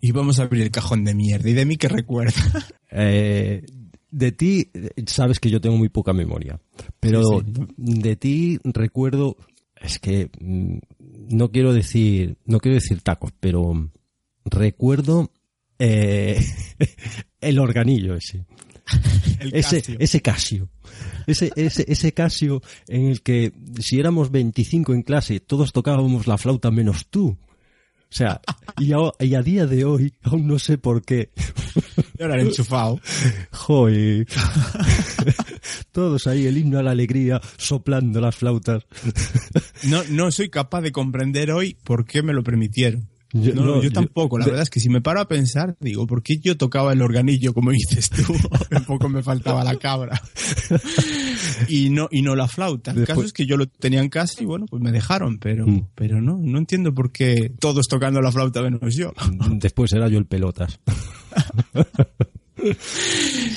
Y 0.00 0.10
vamos 0.10 0.40
a 0.40 0.42
abrir 0.42 0.62
el 0.62 0.72
cajón 0.72 1.04
de 1.04 1.14
mierda. 1.14 1.48
¿Y 1.48 1.52
de 1.52 1.64
mí 1.64 1.76
qué 1.76 1.86
recuerda? 1.88 2.32
Eh, 2.90 3.64
de 4.10 4.32
ti, 4.32 4.66
sabes 5.06 5.38
que 5.38 5.50
yo 5.50 5.60
tengo 5.60 5.76
muy 5.76 5.88
poca 5.88 6.12
memoria, 6.12 6.60
pero 6.98 7.22
Sí, 7.22 7.52
sí. 7.54 7.62
de 7.76 8.16
ti 8.16 8.58
recuerdo, 8.64 9.36
es 9.80 10.00
que 10.00 10.30
mm, 10.40 10.78
no 11.30 11.52
quiero 11.52 11.72
decir, 11.72 12.36
no 12.44 12.58
quiero 12.58 12.74
decir 12.74 13.02
tacos, 13.02 13.30
pero 13.38 13.88
recuerdo 14.44 15.30
eh, 15.78 16.38
el 17.42 17.58
organillo 17.58 18.14
ese. 18.14 18.44
El 19.40 19.54
ese, 19.54 19.80
Casio. 19.80 19.96
ese 19.98 20.22
Casio. 20.22 20.68
Ese, 21.26 21.52
ese, 21.56 21.84
ese 21.88 22.12
Casio 22.12 22.62
en 22.88 23.06
el 23.06 23.22
que 23.22 23.52
si 23.80 23.98
éramos 23.98 24.30
25 24.30 24.94
en 24.94 25.02
clase, 25.02 25.40
todos 25.40 25.72
tocábamos 25.72 26.26
la 26.26 26.38
flauta 26.38 26.70
menos 26.70 27.06
tú. 27.08 27.36
O 28.12 28.14
sea, 28.14 28.40
y 28.78 28.92
a, 28.92 28.98
y 29.20 29.34
a 29.34 29.42
día 29.42 29.66
de 29.66 29.84
hoy, 29.86 30.12
aún 30.22 30.46
no 30.46 30.58
sé 30.58 30.76
por 30.76 31.02
qué. 31.02 31.30
Y 32.18 32.22
ahora 32.22 32.34
el 32.34 32.48
enchufado. 32.48 33.00
Joder. 33.52 34.26
Todos 35.92 36.26
ahí, 36.26 36.46
el 36.46 36.58
himno 36.58 36.78
a 36.78 36.82
la 36.82 36.90
alegría, 36.90 37.40
soplando 37.56 38.20
las 38.20 38.36
flautas. 38.36 38.84
No, 39.84 40.02
no 40.10 40.30
soy 40.30 40.50
capaz 40.50 40.82
de 40.82 40.92
comprender 40.92 41.50
hoy 41.52 41.76
por 41.82 42.04
qué 42.04 42.22
me 42.22 42.34
lo 42.34 42.42
permitieron. 42.42 43.08
Yo- 43.34 43.54
no, 43.54 43.64
no, 43.64 43.82
yo 43.82 43.90
tampoco. 43.90 44.38
La 44.38 44.44
de- 44.44 44.50
verdad 44.50 44.62
es 44.64 44.70
que 44.70 44.78
si 44.80 44.88
me 44.90 45.00
paro 45.00 45.20
a 45.20 45.26
pensar, 45.28 45.74
digo, 45.80 46.06
¿por 46.06 46.22
qué 46.22 46.38
yo 46.38 46.56
tocaba 46.58 46.92
el 46.92 47.00
organillo 47.00 47.54
como 47.54 47.70
dices 47.70 48.10
tú? 48.10 48.32
Un 48.76 48.84
poco 48.84 49.08
me 49.08 49.22
faltaba 49.22 49.64
la 49.64 49.76
cabra. 49.76 50.20
Y 51.68 51.90
no, 51.90 52.08
y 52.10 52.22
no 52.22 52.34
la 52.34 52.48
flauta. 52.48 52.92
El 52.92 53.04
caso 53.06 53.22
es 53.22 53.32
que 53.32 53.46
yo 53.46 53.56
lo 53.56 53.66
tenía 53.66 54.00
en 54.00 54.08
casa 54.08 54.42
y 54.42 54.44
bueno, 54.46 54.66
pues 54.66 54.82
me 54.82 54.90
dejaron, 54.92 55.38
pero, 55.38 55.66
Mm. 55.66 55.88
pero 55.94 56.20
no, 56.20 56.38
no 56.38 56.58
entiendo 56.58 56.92
por 56.94 57.12
qué 57.12 57.52
todos 57.58 57.88
tocando 57.88 58.20
la 58.20 58.32
flauta 58.32 58.62
menos 58.62 58.94
yo. 58.94 59.12
Después 59.52 59.92
era 59.92 60.08
yo 60.08 60.18
el 60.18 60.26
pelotas. 60.26 60.78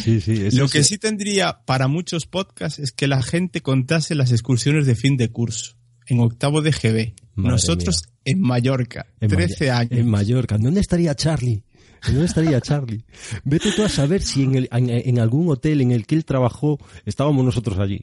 Sí, 0.03 0.19
sí. 0.21 0.45
eso 0.47 0.57
Lo 0.57 0.67
que 0.67 0.81
sí. 0.83 0.95
sí 0.95 0.97
tendría 0.97 1.59
para 1.65 1.87
muchos 1.87 2.25
podcasts 2.25 2.79
es 2.79 2.91
que 2.91 3.07
la 3.07 3.21
gente 3.21 3.61
contase 3.61 4.15
las 4.15 4.31
excursiones 4.31 4.85
de 4.87 4.95
fin 4.95 5.15
de 5.17 5.29
curso 5.29 5.75
en 6.07 6.19
octavo 6.21 6.61
de 6.61 6.71
GB. 6.71 7.13
Madre 7.35 7.51
Nosotros 7.51 8.03
en 8.23 8.41
Mallorca, 8.41 9.05
En 9.19 9.29
13 9.29 9.65
Malla- 9.67 9.77
años. 9.79 9.91
En 9.91 10.09
Mallorca. 10.09 10.57
¿Dónde 10.57 10.79
estaría 10.81 11.13
Charlie? 11.15 11.63
¿Dónde 12.07 12.25
estaría 12.25 12.61
Charlie? 12.61 13.03
Vete 13.43 13.71
tú 13.71 13.83
a 13.83 13.89
saber 13.89 14.21
si 14.21 14.43
en, 14.43 14.55
el- 14.55 14.69
en, 14.71 14.89
en 14.89 15.19
algún 15.19 15.49
hotel 15.49 15.81
en 15.81 15.91
el 15.91 16.05
que 16.05 16.15
él 16.15 16.23
trabajó 16.25 16.79
estábamos 17.05 17.43
nosotros 17.45 17.77
allí. 17.79 18.01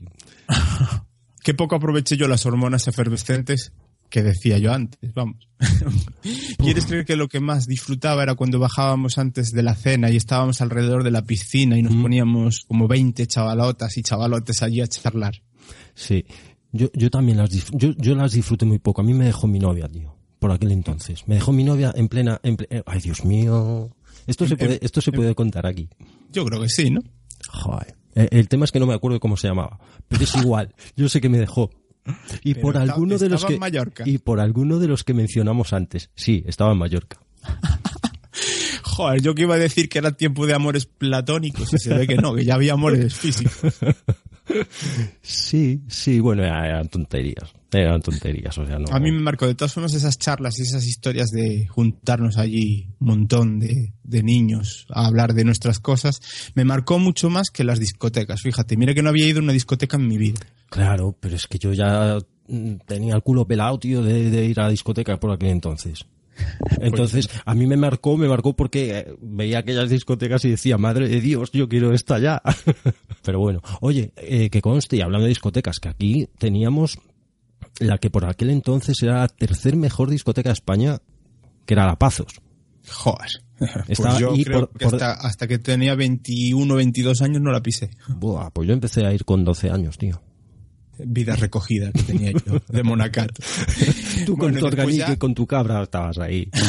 Qué 1.43 1.55
poco 1.55 1.75
aproveché 1.77 2.17
yo 2.17 2.29
las 2.29 2.47
hormonas 2.47 2.87
efervescentes 2.89 3.73
que 4.09 4.23
decía 4.23 4.59
yo 4.59 4.73
antes, 4.73 5.13
vamos. 5.15 5.49
¿Quieres 6.59 6.87
creer 6.87 7.05
que 7.05 7.17
lo 7.17 7.29
que 7.29 7.41
más 7.41 7.67
disfrutaba 7.67 8.23
era 8.23 8.35
cuando 8.35 8.59
bajábamos 8.59 9.17
antes 9.19 9.53
de 9.53 9.63
la 9.63 9.75
cena 9.75 10.11
y 10.11 10.17
estábamos 10.17 10.61
alrededor 10.61 11.03
de 11.03 11.11
la 11.11 11.23
piscina 11.23 11.79
y 11.79 11.83
nos 11.83 11.95
poníamos 11.97 12.65
como 12.69 12.87
20 12.89 13.27
chavalotas 13.27 13.97
y 13.97 14.03
chavalotes 14.03 14.63
allí 14.63 14.81
a 14.83 14.87
charlar? 14.87 15.43
Sí. 15.95 16.25
Yo, 16.73 16.89
yo 16.95 17.11
también 17.11 17.39
las 17.39 17.51
disfruto. 17.51 17.79
Yo, 17.87 17.93
yo 17.99 18.15
las 18.15 18.33
disfruté 18.33 18.65
muy 18.65 18.79
poco. 18.79 19.01
A 19.03 19.05
mí 19.05 19.13
me 19.15 19.25
dejó 19.27 19.47
mi 19.47 19.59
novia, 19.59 19.89
tío. 19.89 20.17
Por 20.39 20.51
aquel 20.51 20.73
entonces. 20.73 21.27
Me 21.29 21.37
dejó 21.37 21.53
mi 21.53 21.63
novia 21.65 21.93
en 21.95 22.09
plena... 22.09 22.41
En 22.43 22.57
ple- 22.57 22.67
eh, 22.71 22.83
Ay, 22.87 23.01
Dios 23.01 23.25
mío. 23.25 23.91
Esto 24.27 24.47
se 24.47 24.57
puede, 24.57 24.79
esto 24.83 25.01
se 25.01 25.13
puede 25.13 25.35
contar 25.35 25.67
aquí. 25.67 25.89
Yo 26.31 26.45
creo 26.45 26.61
que 26.63 26.69
sí, 26.69 26.91
¿no? 26.91 27.01
Joder. 27.51 27.95
Eh, 28.15 28.29
El 28.33 28.49
tema 28.49 28.65
es 28.65 28.73
que 28.73 28.81
no 28.81 28.87
me 28.87 28.95
acuerdo 28.95 29.21
cómo 29.21 29.37
se 29.37 29.49
llamaba. 29.49 29.79
Pero 30.09 30.25
es 30.25 30.35
igual. 30.37 30.75
Yo 30.97 31.09
sé 31.09 31.21
que 31.21 31.29
me 31.29 31.39
dejó. 31.39 31.71
Y 32.43 32.55
Pero 32.55 32.63
por 32.63 32.77
alguno 32.79 33.17
de 33.19 33.29
los 33.29 33.41
estaba 33.43 33.49
que 33.49 33.55
en 33.55 33.61
Mallorca. 33.61 34.03
y 34.07 34.19
por 34.19 34.41
alguno 34.41 34.79
de 34.81 34.89
los 34.89 35.05
que 35.05 35.15
mencionamos 35.15 35.73
antes. 35.73 36.11
Sí, 36.17 36.43
estaba 36.47 36.73
en 36.73 36.79
Mallorca. 36.79 37.21
Joder, 38.93 39.23
yo 39.23 39.35
que 39.35 39.43
iba 39.43 39.55
a 39.55 39.59
decir 39.59 39.89
que 39.89 39.99
era 39.99 40.13
tiempo 40.13 40.47
de 40.47 40.53
amores 40.53 40.85
platónicos 40.85 41.73
y 41.73 41.79
se 41.79 41.95
ve 41.95 42.07
que 42.07 42.17
no, 42.17 42.35
que 42.35 42.45
ya 42.45 42.57
había 42.57 42.75
amores 42.75 43.15
físicos. 43.19 43.75
Sí, 45.23 45.81
sí, 45.89 46.21
bueno, 46.21 46.45
eran 46.45 46.89
tonterías. 46.89 47.55
Eran 47.73 48.03
tonterías, 48.03 48.59
o 48.59 48.67
sea, 48.67 48.79
no. 48.79 48.95
A 48.95 49.01
mí 49.01 49.11
me 49.11 49.21
marcó 49.21 49.47
de 49.47 49.55
todas 49.55 49.73
formas 49.73 49.95
esas 49.95 50.19
charlas 50.19 50.59
y 50.59 50.63
esas 50.63 50.87
historias 50.87 51.31
de 51.31 51.67
juntarnos 51.69 52.37
allí 52.37 52.91
un 53.01 53.07
montón 53.07 53.61
de, 53.61 53.95
de 54.03 54.23
niños 54.23 54.87
a 54.91 55.07
hablar 55.07 55.33
de 55.33 55.45
nuestras 55.45 55.81
cosas, 55.81 56.21
me 56.55 56.67
marcó 56.67 56.99
mucho 56.99 57.31
más 57.31 57.49
que 57.49 57.65
las 57.65 57.79
discotecas. 57.79 58.43
Fíjate, 58.43 58.77
mira 58.77 58.93
que 58.93 59.03
no 59.03 59.09
había 59.09 59.27
ido 59.27 59.41
a 59.41 59.43
una 59.43 59.55
discoteca 59.55 59.97
en 59.97 60.07
mi 60.07 60.19
vida. 60.19 60.41
Claro, 60.69 61.17
pero 61.19 61.35
es 61.35 61.47
que 61.47 61.59
yo 61.59 61.73
ya 61.73 62.19
mm, 62.47 62.75
tenía 62.87 63.15
el 63.15 63.23
culo 63.23 63.47
pelado, 63.47 63.79
tío, 63.79 64.03
de, 64.03 64.31
de 64.31 64.45
ir 64.45 64.61
a 64.61 64.65
la 64.65 64.71
discoteca 64.71 65.19
por 65.19 65.31
aquel 65.31 65.49
entonces. 65.49 66.05
Entonces, 66.81 67.29
a 67.45 67.55
mí 67.55 67.67
me 67.67 67.77
marcó, 67.77 68.17
me 68.17 68.29
marcó 68.29 68.55
porque 68.55 68.99
eh, 68.99 69.15
veía 69.21 69.59
aquellas 69.59 69.91
discotecas 69.91 70.45
y 70.45 70.51
decía, 70.51 70.79
madre 70.79 71.09
de 71.09 71.21
Dios, 71.21 71.51
yo 71.53 71.69
quiero 71.69 71.93
esta 71.93 72.19
ya. 72.19 72.43
Pero 73.23 73.39
bueno, 73.41 73.61
oye, 73.81 74.13
eh, 74.17 74.51
que 74.51 74.61
conste, 74.61 74.97
y 74.97 75.01
hablando 75.01 75.25
de 75.25 75.29
discotecas, 75.31 75.79
que 75.79 75.89
aquí 75.89 76.29
teníamos 76.39 76.99
la 77.79 77.99
que 77.99 78.11
por 78.11 78.25
aquel 78.25 78.51
entonces 78.51 79.03
era 79.03 79.19
la 79.21 79.29
tercer 79.29 79.77
mejor 79.77 80.11
discoteca 80.11 80.49
de 80.51 80.55
España, 80.55 80.99
que 81.67 81.75
era 81.75 81.87
La 81.87 81.97
Pazos. 81.97 82.41
Joder. 82.89 83.31
Estaba- 83.87 84.11
pues 84.11 84.19
yo 84.19 84.35
y 84.35 84.45
creo 84.45 84.61
por- 84.69 84.79
que 84.79 84.85
por- 84.87 84.95
hasta, 84.97 85.13
hasta 85.13 85.47
que 85.47 85.59
tenía 85.59 85.95
21, 85.95 86.75
22 86.75 87.23
años 87.23 87.41
no 87.41 87.53
la 87.53 87.63
pisé. 87.63 87.91
Buah, 88.09 88.51
pues 88.51 88.67
yo 88.67 88.75
empecé 88.75 89.07
a 89.07 89.13
ir 89.15 89.25
con 89.25 89.45
12 89.45 89.71
años, 89.71 89.99
tío. 89.99 90.21
Vida 91.07 91.37
recogida 91.37 91.91
que 91.93 92.03
tenía 92.03 92.33
yo 92.33 92.61
de 92.69 92.83
monacato. 92.83 93.43
Tú 94.27 94.37
con 94.37 94.55
tu 94.55 94.67
organique 94.67 94.99
ya- 94.99 95.13
y 95.13 95.17
con 95.17 95.35
tu 95.35 95.47
cabra 95.47 95.83
estabas 95.83 96.19
ahí. 96.19 96.49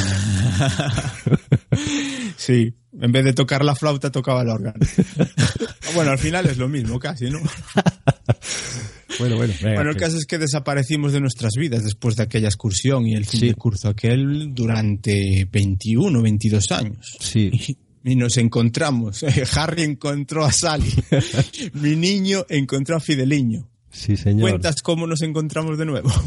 Sí, 2.38 2.74
en 3.00 3.12
vez 3.12 3.24
de 3.26 3.34
tocar 3.34 3.64
la 3.64 3.76
flauta 3.76 4.12
tocaba 4.12 4.42
el 4.42 4.50
órgano. 4.50 4.80
bueno, 5.96 6.12
al 6.12 6.18
final 6.20 6.46
es 6.48 6.58
lo 6.58 6.68
mismo 6.68 7.00
casi, 7.00 7.30
¿no? 7.30 7.40
Bueno, 9.20 9.38
bueno, 9.38 9.54
venga, 9.62 9.76
Bueno, 9.76 9.92
el 9.92 9.96
que- 9.96 10.04
caso 10.04 10.18
es 10.18 10.26
que 10.26 10.38
desaparecimos 10.40 11.14
de 11.14 11.22
nuestras 11.22 11.54
vidas 11.54 11.84
después 11.84 12.16
de 12.16 12.24
aquella 12.24 12.48
excursión 12.48 13.08
y 13.08 13.14
el 13.16 13.26
fin 13.26 13.40
Sí. 13.42 13.48
de 13.48 13.54
curso 13.56 13.88
aquel 13.90 14.54
durante 14.54 15.48
21, 15.52 16.22
22 16.22 16.72
años. 16.72 17.18
Sí. 17.20 17.50
Y, 18.04 18.12
y 18.12 18.16
nos 18.16 18.36
encontramos. 18.38 19.24
Harry 19.56 19.84
encontró 19.84 20.44
a 20.44 20.52
Sally. 20.52 20.92
Mi 21.74 21.96
niño 21.96 22.46
encontró 22.50 22.98
a 22.98 23.00
Fideliño. 23.00 23.70
Sí, 23.94 24.18
señor. 24.18 24.50
¿Cuentas 24.50 24.82
cómo 24.82 25.08
nos 25.08 25.22
encontramos 25.22 25.78
de 25.78 25.86
nuevo? 25.86 26.10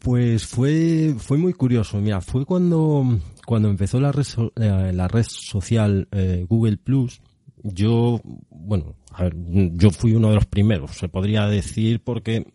Pues 0.00 0.46
fue, 0.46 1.16
fue 1.18 1.38
muy 1.38 1.52
curioso. 1.52 1.98
Mira, 1.98 2.20
fue 2.20 2.46
cuando, 2.46 3.18
cuando 3.44 3.68
empezó 3.68 3.98
la 3.98 4.12
red, 4.12 4.24
eh, 4.54 4.92
la 4.94 5.08
red 5.08 5.26
social 5.28 6.06
eh, 6.12 6.46
Google 6.48 6.76
Plus. 6.76 7.20
Yo, 7.64 8.20
bueno, 8.48 8.94
a 9.12 9.24
ver, 9.24 9.34
yo 9.74 9.90
fui 9.90 10.14
uno 10.14 10.28
de 10.28 10.36
los 10.36 10.46
primeros, 10.46 10.92
se 10.92 11.08
podría 11.08 11.46
decir, 11.46 12.00
porque 12.04 12.46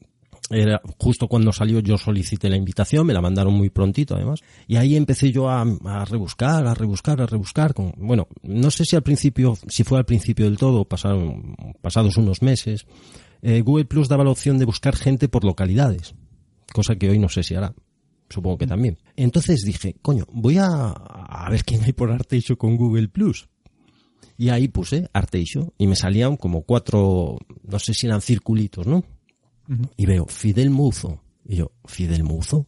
era 0.50 0.82
justo 0.98 1.28
cuando 1.28 1.52
salió 1.52 1.80
yo 1.82 1.98
solicité 1.98 2.50
la 2.50 2.56
invitación, 2.56 3.06
me 3.06 3.14
la 3.14 3.22
mandaron 3.22 3.54
muy 3.54 3.70
prontito 3.70 4.16
además, 4.16 4.40
y 4.68 4.78
ahí 4.78 4.96
empecé 4.96 5.32
yo 5.32 5.50
a, 5.50 5.62
a 5.62 6.06
rebuscar, 6.06 6.66
a 6.66 6.74
rebuscar, 6.74 7.22
a 7.22 7.26
rebuscar. 7.26 7.74
Con, 7.74 7.94
bueno, 7.98 8.28
no 8.44 8.72
sé 8.72 8.86
si 8.86 8.96
al 8.96 9.04
principio, 9.04 9.58
si 9.68 9.84
fue 9.84 9.98
al 9.98 10.06
principio 10.06 10.46
del 10.46 10.58
todo, 10.58 10.86
pasaron, 10.86 11.56
pasados 11.82 12.16
unos 12.16 12.42
meses, 12.42 12.86
eh, 13.44 13.62
Google 13.62 13.86
Plus 13.86 14.08
daba 14.08 14.24
la 14.24 14.32
opción 14.32 14.58
de 14.58 14.66
buscar 14.66 14.96
gente 14.96 15.28
por 15.28 15.44
localidades, 15.44 16.16
cosa 16.74 16.96
que 16.96 17.10
hoy 17.10 17.20
no 17.20 17.28
sé 17.28 17.44
si 17.44 17.56
hará. 17.56 17.76
Supongo 18.30 18.58
que 18.58 18.68
también. 18.68 18.98
Entonces 19.18 19.62
dije, 19.64 19.96
coño, 20.02 20.26
voy 20.32 20.58
a, 20.58 20.92
a 20.92 21.50
ver 21.52 21.64
quién 21.66 21.84
hay 21.84 21.92
por 21.92 22.10
Arteixo 22.10 22.58
con 22.58 22.78
Google 22.78 23.10
Plus. 23.10 23.48
Y 24.38 24.50
ahí 24.50 24.70
puse 24.70 25.10
Arteixo 25.14 25.74
y 25.78 25.88
me 25.88 25.96
salían 25.96 26.38
como 26.38 26.64
cuatro, 26.64 27.38
no 27.64 27.80
sé 27.80 27.94
si 27.94 28.08
eran 28.08 28.22
circulitos, 28.22 28.88
¿no? 28.88 29.04
Y 29.98 30.06
veo 30.06 30.26
Fidel 30.26 30.70
Muzo. 30.70 31.22
Y 31.46 31.58
yo, 31.58 31.74
¿Fidel 31.86 32.24
Muzo? 32.24 32.66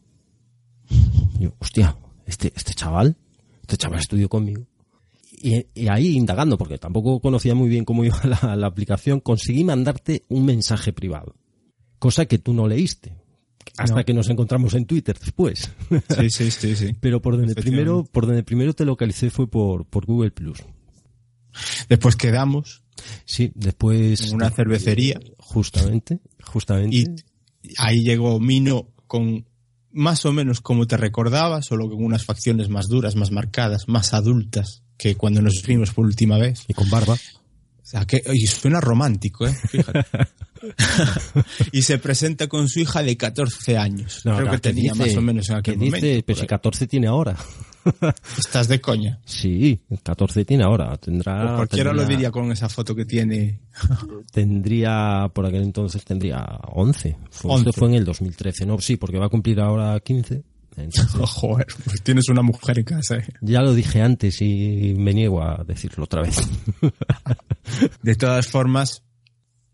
Y 0.89 1.39
yo, 1.39 1.55
hostia, 1.59 1.97
este, 2.25 2.51
este 2.55 2.73
chaval, 2.73 3.17
este 3.61 3.77
chaval 3.77 3.99
estudió 3.99 4.29
conmigo. 4.29 4.67
Y, 5.41 5.67
y 5.73 5.87
ahí 5.87 6.15
indagando, 6.15 6.57
porque 6.57 6.77
tampoco 6.77 7.19
conocía 7.19 7.55
muy 7.55 7.69
bien 7.69 7.85
cómo 7.85 8.03
iba 8.05 8.19
la, 8.23 8.55
la 8.55 8.67
aplicación, 8.67 9.19
conseguí 9.19 9.63
mandarte 9.63 10.23
un 10.29 10.45
mensaje 10.45 10.93
privado. 10.93 11.35
Cosa 11.99 12.25
que 12.25 12.37
tú 12.39 12.53
no 12.53 12.67
leíste. 12.67 13.13
Hasta 13.77 13.97
No. 13.97 14.05
que 14.05 14.13
nos 14.13 14.29
encontramos 14.29 14.73
en 14.75 14.85
Twitter 14.85 15.17
después. 15.19 15.71
Sí, 16.17 16.29
sí, 16.29 16.51
sí, 16.51 16.75
sí. 16.75 16.93
Pero 16.99 17.21
por 17.21 17.35
donde 17.35 17.55
primero, 17.55 18.03
por 18.05 18.25
donde 18.27 18.43
primero 18.43 18.73
te 18.73 18.85
localicé 18.85 19.29
fue 19.29 19.49
por, 19.49 19.85
por 19.85 20.05
Google 20.05 20.31
Plus. 20.31 20.59
Después 21.89 22.15
quedamos 22.15 22.83
Sí, 23.25 23.51
después. 23.55 24.21
en 24.29 24.35
una 24.35 24.49
cervecería 24.51 25.19
Justamente, 25.37 26.19
justamente. 26.43 26.95
y 26.97 27.05
ahí 27.77 28.03
llegó 28.03 28.39
Mino 28.39 28.87
con 29.07 29.45
más 29.91 30.25
o 30.25 30.31
menos 30.33 30.61
como 30.61 30.87
te 30.87 30.97
recordaba, 30.97 31.61
solo 31.61 31.89
con 31.89 32.03
unas 32.03 32.23
facciones 32.25 32.69
más 32.69 32.87
duras, 32.87 33.15
más 33.15 33.31
marcadas, 33.31 33.87
más 33.87 34.13
adultas 34.13 34.83
que 34.97 35.15
cuando 35.15 35.41
nos 35.41 35.62
vimos 35.65 35.91
por 35.91 36.05
última 36.05 36.38
vez. 36.38 36.63
Y 36.67 36.73
con 36.73 36.89
barba. 36.89 37.13
O 37.13 37.88
sea, 37.88 38.05
que, 38.05 38.21
y 38.34 38.47
suena 38.47 38.81
romántico, 38.81 39.45
¿eh? 39.47 39.53
Fíjate. 39.69 40.05
y 41.71 41.84
se 41.84 41.99
presenta 41.99 42.47
con 42.47 42.67
su 42.67 42.79
hija 42.79 43.03
de 43.03 43.15
14 43.15 43.77
años. 43.77 44.21
No, 44.25 44.36
Creo 44.36 44.45
no, 44.47 44.51
que 44.53 44.58
tenía 44.60 44.93
dice- 44.93 45.05
más 45.05 45.15
o 45.17 45.21
menos 45.21 45.49
en 45.49 45.55
aquel 45.58 45.73
que 45.75 45.86
momento. 45.86 46.05
dice, 46.08 46.23
por 46.23 46.36
si 46.36 46.41
ahí. 46.41 46.47
14 46.47 46.88
tiene 46.88 47.08
ahora. 47.08 47.38
Estás 48.39 48.67
de 48.67 48.81
coña. 48.81 49.19
Sí, 49.25 49.79
14 50.01 50.43
tiene 50.45 50.63
ahora. 50.63 50.97
Tendrá. 50.97 51.41
Pues 51.43 51.55
cualquiera 51.58 51.91
lo 51.93 51.99
tendría- 51.99 52.17
diría 52.17 52.31
con 52.31 52.51
esa 52.51 52.69
foto 52.69 52.95
que 52.95 53.05
tiene. 53.05 53.60
Tendría, 54.31 55.29
por 55.34 55.45
aquel 55.45 55.62
entonces 55.63 56.03
tendría 56.03 56.43
11. 56.73 57.17
Fue, 57.29 57.51
11. 57.51 57.69
Esto 57.69 57.79
fue 57.79 57.89
en 57.89 57.95
el 57.95 58.05
2013, 58.05 58.65
¿no? 58.65 58.79
Sí, 58.79 58.97
porque 58.97 59.19
va 59.19 59.27
a 59.27 59.29
cumplir 59.29 59.60
ahora 59.60 59.99
15. 59.99 60.43
Entonces, 60.77 61.15
Joder, 61.29 61.67
pues 61.83 62.01
tienes 62.03 62.29
una 62.29 62.41
mujer 62.41 62.79
en 62.79 62.85
casa. 62.85 63.17
¿eh? 63.17 63.27
ya 63.41 63.61
lo 63.61 63.73
dije 63.73 64.01
antes 64.01 64.41
y 64.41 64.93
me 64.97 65.13
niego 65.13 65.41
a 65.41 65.63
decirlo 65.65 66.05
otra 66.05 66.21
vez. 66.21 66.38
De 68.03 68.15
todas 68.15 68.47
formas, 68.47 69.03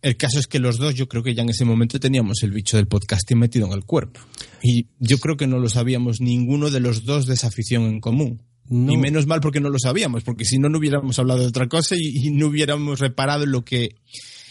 el 0.01 0.17
caso 0.17 0.39
es 0.39 0.47
que 0.47 0.59
los 0.59 0.77
dos, 0.77 0.95
yo 0.95 1.07
creo 1.07 1.23
que 1.23 1.35
ya 1.35 1.43
en 1.43 1.49
ese 1.49 1.65
momento 1.65 1.99
teníamos 1.99 2.43
el 2.43 2.51
bicho 2.51 2.77
del 2.77 2.87
podcasting 2.87 3.37
metido 3.37 3.67
en 3.67 3.73
el 3.73 3.85
cuerpo. 3.85 4.19
Y 4.63 4.87
yo 4.99 5.17
creo 5.19 5.37
que 5.37 5.47
no 5.47 5.59
lo 5.59 5.69
sabíamos 5.69 6.21
ninguno 6.21 6.69
de 6.69 6.79
los 6.79 7.05
dos 7.05 7.25
de 7.25 7.33
esa 7.33 7.47
afición 7.47 7.83
en 7.83 7.99
común. 7.99 8.41
No. 8.69 8.93
Y 8.93 8.97
menos 8.97 9.27
mal 9.27 9.41
porque 9.41 9.59
no 9.59 9.69
lo 9.69 9.79
sabíamos, 9.79 10.23
porque 10.23 10.45
si 10.45 10.57
no, 10.57 10.69
no 10.69 10.77
hubiéramos 10.77 11.19
hablado 11.19 11.41
de 11.41 11.47
otra 11.47 11.67
cosa 11.67 11.95
y, 11.97 12.27
y 12.27 12.31
no 12.31 12.47
hubiéramos 12.47 12.99
reparado 12.99 13.43
en 13.43 13.51
lo 13.51 13.65
que 13.65 13.95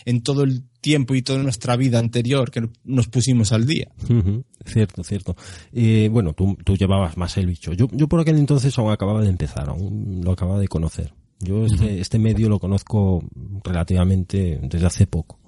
en 0.04 0.22
todo 0.22 0.42
el 0.42 0.62
tiempo 0.80 1.14
y 1.14 1.22
toda 1.22 1.42
nuestra 1.42 1.76
vida 1.76 1.98
anterior 1.98 2.50
que 2.50 2.68
nos 2.84 3.08
pusimos 3.08 3.52
al 3.52 3.66
día. 3.66 3.88
Ujú, 4.04 4.44
Cierto, 4.64 5.02
cierto. 5.04 5.36
Eh, 5.72 6.08
bueno, 6.12 6.32
tú, 6.32 6.56
tú 6.64 6.76
llevabas 6.76 7.16
más 7.16 7.36
el 7.36 7.46
bicho. 7.46 7.72
Yo, 7.72 7.86
yo 7.92 8.08
por 8.08 8.20
aquel 8.20 8.36
entonces 8.38 8.76
aún 8.78 8.90
acababa 8.92 9.22
de 9.22 9.28
empezar, 9.28 9.68
aún 9.68 10.20
lo 10.24 10.32
acababa 10.32 10.58
de 10.60 10.68
conocer. 10.68 11.12
Yo 11.40 11.64
este, 11.64 12.00
este 12.00 12.18
medio 12.18 12.48
lo 12.50 12.58
conozco 12.58 13.22
relativamente 13.64 14.58
desde 14.62 14.86
hace 14.86 15.06
poco. 15.06 15.38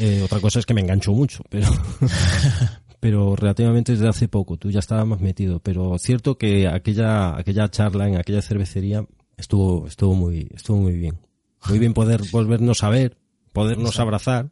Eh, 0.00 0.20
otra 0.24 0.40
cosa 0.40 0.58
es 0.58 0.66
que 0.66 0.74
me 0.74 0.80
engancho 0.82 1.12
mucho, 1.12 1.42
pero, 1.48 1.68
pero 3.00 3.36
relativamente 3.36 3.92
desde 3.92 4.08
hace 4.08 4.28
poco. 4.28 4.56
Tú 4.56 4.70
ya 4.70 4.80
estabas 4.80 5.06
más 5.06 5.20
metido, 5.20 5.60
pero 5.60 5.96
cierto 5.98 6.36
que 6.36 6.68
aquella, 6.68 7.36
aquella 7.38 7.70
charla 7.70 8.08
en 8.08 8.16
aquella 8.16 8.42
cervecería 8.42 9.04
estuvo, 9.36 9.86
estuvo 9.86 10.14
muy, 10.14 10.48
estuvo 10.54 10.78
muy 10.78 10.92
bien. 10.92 11.18
muy 11.68 11.78
bien 11.78 11.94
poder 11.94 12.20
volvernos 12.30 12.82
a 12.84 12.90
ver, 12.90 13.16
podernos 13.52 13.98
abrazar 13.98 14.50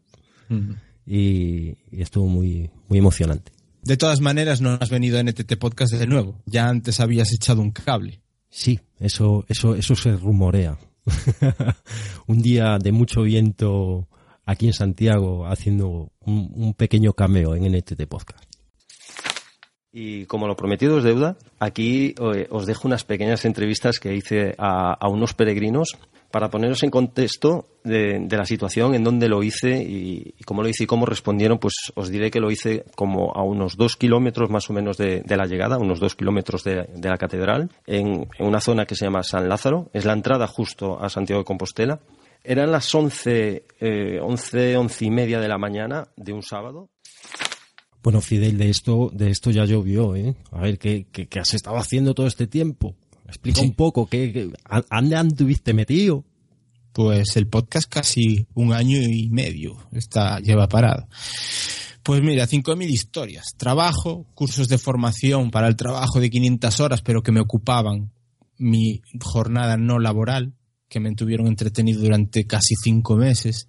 y, 1.07 1.77
y 1.91 2.03
estuvo 2.03 2.27
muy, 2.27 2.71
muy 2.89 2.99
emocionante. 2.99 3.53
De 3.83 3.97
todas 3.97 4.21
maneras, 4.21 4.61
no 4.61 4.77
has 4.81 4.91
venido 4.91 5.19
a 5.19 5.23
NTT 5.23 5.57
Podcast 5.57 5.95
de 5.95 6.07
nuevo. 6.07 6.43
Ya 6.47 6.69
antes 6.69 7.01
habías 7.01 7.33
echado 7.33 7.63
un 7.63 7.71
cable. 7.71 8.21
Sí, 8.51 8.81
eso, 8.99 9.45
eso, 9.49 9.75
eso 9.75 9.95
se 9.95 10.17
rumorea. 10.17 10.79
un 12.27 12.43
día 12.43 12.79
de 12.79 12.93
mucho 12.93 13.23
viento 13.23 14.09
aquí 14.45 14.67
en 14.67 14.73
Santiago 14.73 15.47
haciendo 15.47 16.13
un, 16.21 16.53
un 16.55 16.75
pequeño 16.75 17.13
cameo 17.13 17.55
en 17.55 17.73
NTT 17.73 18.07
Podcast. 18.07 18.48
Y 19.93 20.27
como 20.27 20.47
lo 20.47 20.57
prometido 20.57 20.99
es 20.99 21.05
deuda, 21.05 21.37
aquí 21.59 22.15
eh, 22.35 22.47
os 22.51 22.67
dejo 22.67 22.87
unas 22.87 23.05
pequeñas 23.05 23.45
entrevistas 23.45 23.99
que 23.99 24.15
hice 24.15 24.55
a, 24.59 25.09
unos 25.09 25.33
peregrinos 25.33 25.97
para 26.31 26.51
poneros 26.51 26.83
en 26.83 26.91
contexto 26.91 27.65
de, 27.85 28.29
la 28.31 28.45
situación, 28.45 28.95
en 28.95 29.03
donde 29.03 29.31
lo 29.31 29.43
hice 29.43 29.83
y, 29.83 30.35
cómo 30.45 30.63
lo 30.63 30.69
hice 30.69 30.85
y 30.85 30.87
cómo 30.87 31.07
respondieron, 31.07 31.59
pues 31.59 31.75
os 31.95 32.11
diré 32.11 32.31
que 32.31 32.39
lo 32.41 32.51
hice 32.51 32.85
como 32.97 33.33
a 33.35 33.43
unos 33.43 33.79
dos 33.79 33.97
kilómetros 33.97 34.51
más 34.51 34.69
o 34.69 34.75
menos 34.75 34.99
de, 34.99 35.25
la 35.27 35.47
llegada, 35.47 35.79
unos 35.79 36.01
dos 36.01 36.15
kilómetros 36.15 36.65
de, 36.65 36.87
la 37.03 37.17
catedral, 37.17 37.71
en, 37.87 38.29
una 38.41 38.61
zona 38.61 38.85
que 38.85 38.95
se 38.95 39.07
llama 39.07 39.23
San 39.23 39.49
Lázaro. 39.49 39.89
Es 39.95 40.05
la 40.05 40.13
entrada 40.13 40.47
justo 40.47 41.03
a 41.03 41.09
Santiago 41.09 41.41
de 41.41 41.47
Compostela. 41.47 41.99
Eran 42.45 42.71
las 42.71 42.95
once, 42.95 43.65
eh, 43.81 44.21
once, 44.21 44.77
once 44.77 45.05
y 45.05 45.11
media 45.11 45.41
de 45.41 45.49
la 45.49 45.59
mañana 45.59 46.09
de 46.17 46.35
un 46.35 46.43
sábado. 46.43 46.91
Bueno, 48.03 48.21
Fidel, 48.21 48.59
de 48.59 48.71
esto, 48.71 49.11
de 49.13 49.31
esto 49.31 49.51
ya 49.51 49.65
llovió, 49.65 50.15
¿eh? 50.17 50.35
A 50.53 50.61
ver, 50.61 50.79
¿qué, 50.79 51.07
qué, 51.11 51.27
qué 51.27 51.41
has 51.41 51.55
estado 51.55 51.77
haciendo 51.77 52.15
todo 52.15 52.27
este 52.27 52.47
tiempo? 52.47 52.95
Explica 53.27 53.61
sí. 53.61 53.67
un 53.67 53.75
poco, 53.75 54.07
¿qué, 54.07 54.33
qué, 54.33 54.51
¿dónde 54.91 55.17
anduviste 55.17 55.75
metido? 55.75 56.25
Pues 56.93 57.37
el 57.37 57.47
podcast 57.47 57.89
casi 57.89 58.47
un 58.55 58.73
año 58.73 58.97
y 59.01 59.29
medio 59.31 59.77
está, 59.93 60.41
lleva 60.41 60.69
parado. 60.69 61.07
Pues 62.03 62.23
mira, 62.23 62.47
5.000 62.47 62.89
historias. 62.89 63.49
Trabajo, 63.59 64.25
cursos 64.35 64.69
de 64.69 64.79
formación 64.79 65.51
para 65.51 65.69
el 65.69 65.77
trabajo 65.77 66.21
de 66.21 66.31
500 66.31 66.81
horas, 66.81 67.03
pero 67.03 67.23
que 67.23 67.33
me 67.33 67.41
ocupaban 67.41 68.11
mi 68.57 69.03
jornada 69.21 69.77
no 69.77 69.99
laboral, 69.99 70.55
que 70.89 71.01
me 71.01 71.15
tuvieron 71.15 71.47
entretenido 71.47 72.01
durante 72.01 72.47
casi 72.47 72.75
cinco 72.83 73.17
meses 73.17 73.69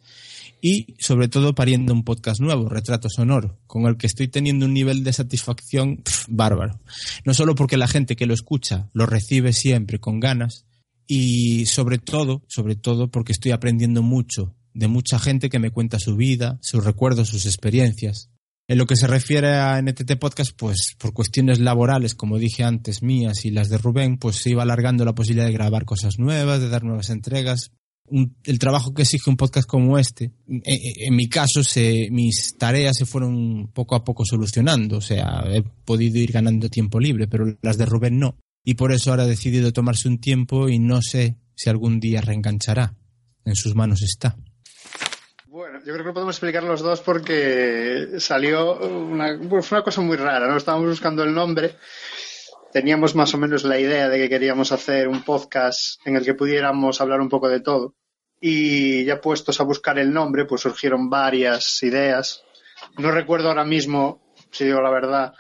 y 0.62 0.96
sobre 1.00 1.28
todo 1.28 1.56
pariendo 1.56 1.94
un 1.94 2.04
podcast 2.04 2.42
nuevo, 2.42 2.68
Retrato 2.68 3.10
Sonoro, 3.10 3.58
con 3.68 3.86
el 3.86 3.98
que 3.98 4.08
estoy 4.08 4.28
teniendo 4.28 4.66
un 4.66 4.74
nivel 4.74 5.04
de 5.04 5.14
satisfacción 5.14 6.04
bárbaro. 6.28 6.80
No 7.26 7.34
solo 7.34 7.56
porque 7.56 7.78
la 7.78 7.88
gente 7.88 8.16
que 8.16 8.26
lo 8.26 8.34
escucha 8.34 8.90
lo 8.94 9.06
recibe 9.06 9.54
siempre 9.54 10.00
con 10.00 10.20
ganas 10.20 10.66
y 11.08 11.66
sobre 11.66 11.98
todo, 11.98 12.44
sobre 12.48 12.76
todo 12.76 13.10
porque 13.10 13.32
estoy 13.32 13.52
aprendiendo 13.52 14.04
mucho 14.04 14.56
de 14.74 14.88
mucha 14.88 15.20
gente 15.20 15.50
que 15.50 15.60
me 15.60 15.72
cuenta 15.72 16.00
su 16.00 16.16
vida, 16.16 16.60
sus 16.62 16.84
recuerdos, 16.84 17.30
sus 17.30 17.46
experiencias. 17.46 18.30
En 18.70 18.78
lo 18.78 18.86
que 18.86 18.96
se 18.96 19.08
refiere 19.08 19.56
a 19.56 19.82
NTT 19.82 20.18
Podcast, 20.20 20.52
pues 20.56 20.96
por 21.00 21.12
cuestiones 21.12 21.60
laborales, 21.60 22.14
como 22.14 22.38
dije 22.38 22.64
antes, 22.64 23.02
mías 23.02 23.44
y 23.44 23.50
las 23.50 23.68
de 23.68 23.80
Rubén, 23.80 24.18
pues 24.18 24.36
se 24.36 24.52
iba 24.52 24.62
alargando 24.62 25.04
la 25.04 25.16
posibilidad 25.16 25.48
de 25.48 25.54
grabar 25.54 25.86
cosas 25.86 26.20
nuevas, 26.20 26.62
de 26.62 26.70
dar 26.70 26.84
nuevas 26.84 27.10
entregas, 27.10 27.72
el 28.44 28.60
trabajo 28.60 28.94
que 28.94 29.04
exige 29.04 29.30
un 29.30 29.38
podcast 29.38 29.68
como 29.68 29.98
este, 29.98 30.32
en, 30.48 31.16
mi 31.16 31.28
caso, 31.28 31.62
mis 32.12 32.56
tareas 32.58 32.98
se 32.98 33.06
fueron 33.06 33.72
poco 33.74 33.96
a 33.96 34.04
poco 34.04 34.24
solucionando. 34.26 34.98
O 34.98 35.02
sea, 35.02 35.44
he 35.52 35.64
podido 35.64 36.18
ir 36.20 36.32
ganando 36.32 36.70
tiempo 36.70 37.00
libre, 37.00 37.28
pero 37.28 37.58
las 37.62 37.78
de 37.78 37.86
Rubén 37.86 38.20
no. 38.20 38.38
Y 38.64 38.76
por 38.76 38.92
eso 38.92 39.10
ahora 39.12 39.24
ha 39.24 39.28
decidido 39.28 39.74
tomarse 39.74 40.08
un 40.08 40.20
tiempo 40.20 40.70
y 40.70 40.80
no 40.80 41.02
sé 41.02 41.38
si 41.56 41.70
algún 41.70 42.00
día 42.00 42.22
reenganchará. 42.22 42.96
En 43.46 43.56
sus 43.56 43.74
manos 43.74 44.04
está. 44.04 44.38
Yo 45.90 45.96
creo 45.96 46.06
que 46.06 46.14
podemos 46.14 46.36
explicar 46.36 46.62
los 46.62 46.82
dos 46.82 47.02
porque 47.02 48.20
salió 48.20 48.78
una, 48.78 49.40
fue 49.64 49.80
una 49.80 49.84
cosa 49.84 50.02
muy 50.02 50.18
rara, 50.18 50.48
¿no? 50.48 50.56
Estábamos 50.56 50.88
buscando 50.88 51.24
el 51.24 51.34
nombre 51.34 51.78
teníamos 52.72 53.16
más 53.16 53.34
o 53.34 53.40
menos 53.40 53.64
la 53.64 53.80
idea 53.80 54.08
de 54.08 54.20
que 54.20 54.30
queríamos 54.30 54.72
hacer 54.72 55.08
un 55.08 55.24
podcast 55.24 56.00
en 56.06 56.16
el 56.16 56.24
que 56.24 56.36
pudiéramos 56.36 57.02
hablar 57.02 57.22
un 57.22 57.28
poco 57.30 57.50
de 57.50 57.62
todo. 57.62 57.96
Y 58.40 59.04
ya 59.06 59.20
puestos 59.20 59.60
a 59.60 59.64
buscar 59.64 59.98
el 59.98 60.14
nombre, 60.14 60.46
pues 60.46 60.62
surgieron 60.62 61.10
varias 61.10 61.82
ideas. 61.82 62.44
No 63.00 63.10
recuerdo 63.10 63.48
ahora 63.48 63.66
mismo, 63.66 64.22
si 64.52 64.66
digo 64.66 64.82
la 64.82 64.92
verdad, 64.92 65.34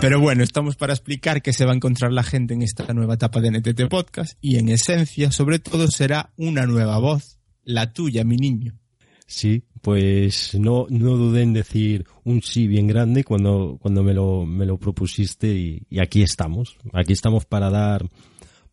Pero 0.00 0.20
bueno, 0.20 0.44
estamos 0.44 0.76
para 0.76 0.92
explicar 0.92 1.42
qué 1.42 1.52
se 1.52 1.64
va 1.64 1.72
a 1.72 1.74
encontrar 1.74 2.12
la 2.12 2.22
gente 2.22 2.54
en 2.54 2.62
esta 2.62 2.92
nueva 2.94 3.14
etapa 3.14 3.40
de 3.40 3.50
NTT 3.50 3.88
Podcast 3.88 4.38
y 4.40 4.58
en 4.58 4.68
esencia, 4.68 5.32
sobre 5.32 5.58
todo, 5.58 5.88
será 5.88 6.32
una 6.36 6.64
nueva 6.64 6.98
voz, 6.98 7.40
la 7.64 7.92
tuya, 7.92 8.22
mi 8.22 8.36
niño. 8.36 8.78
Sí, 9.26 9.64
pues 9.80 10.54
no, 10.54 10.86
no 10.90 11.16
dudé 11.16 11.42
en 11.42 11.54
decir 11.54 12.06
un 12.22 12.40
sí 12.42 12.66
bien 12.68 12.86
grande 12.86 13.24
cuando, 13.24 13.78
cuando 13.80 14.04
me, 14.04 14.14
lo, 14.14 14.46
me 14.46 14.64
lo 14.64 14.78
propusiste 14.78 15.48
y, 15.48 15.86
y 15.90 16.00
aquí 16.00 16.22
estamos. 16.22 16.76
Aquí 16.92 17.12
estamos 17.12 17.46
para 17.46 17.68
dar, 17.70 18.06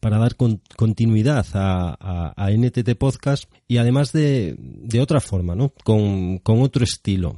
para 0.01 0.17
dar 0.17 0.35
con, 0.35 0.61
continuidad 0.75 1.45
a, 1.53 2.49
NTT 2.51 2.95
Podcast 2.97 3.45
y 3.67 3.77
además 3.77 4.11
de, 4.11 4.57
otra 5.01 5.21
forma, 5.21 5.55
¿no? 5.55 5.73
Con, 5.85 6.41
otro 6.43 6.83
estilo 6.83 7.37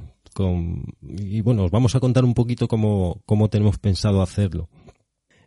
y 1.02 1.42
bueno, 1.42 1.66
os 1.66 1.72
vamos 1.72 1.94
a 1.96 2.00
contar 2.00 2.26
un 2.26 2.34
poquito 2.34 2.68
cómo, 2.68 3.22
tenemos 3.52 3.78
pensado 3.78 4.22
hacerlo. 4.24 4.68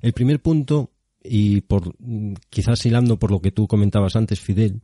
El 0.01 0.13
primer 0.13 0.41
punto, 0.41 0.93
y 1.25 1.63
por 1.63 1.97
quizás 2.51 2.87
hilando 2.87 3.19
por 3.19 3.33
lo 3.33 3.41
que 3.41 3.51
tú 3.51 3.67
comentabas 3.67 4.15
antes, 4.15 4.39
Fidel, 4.39 4.81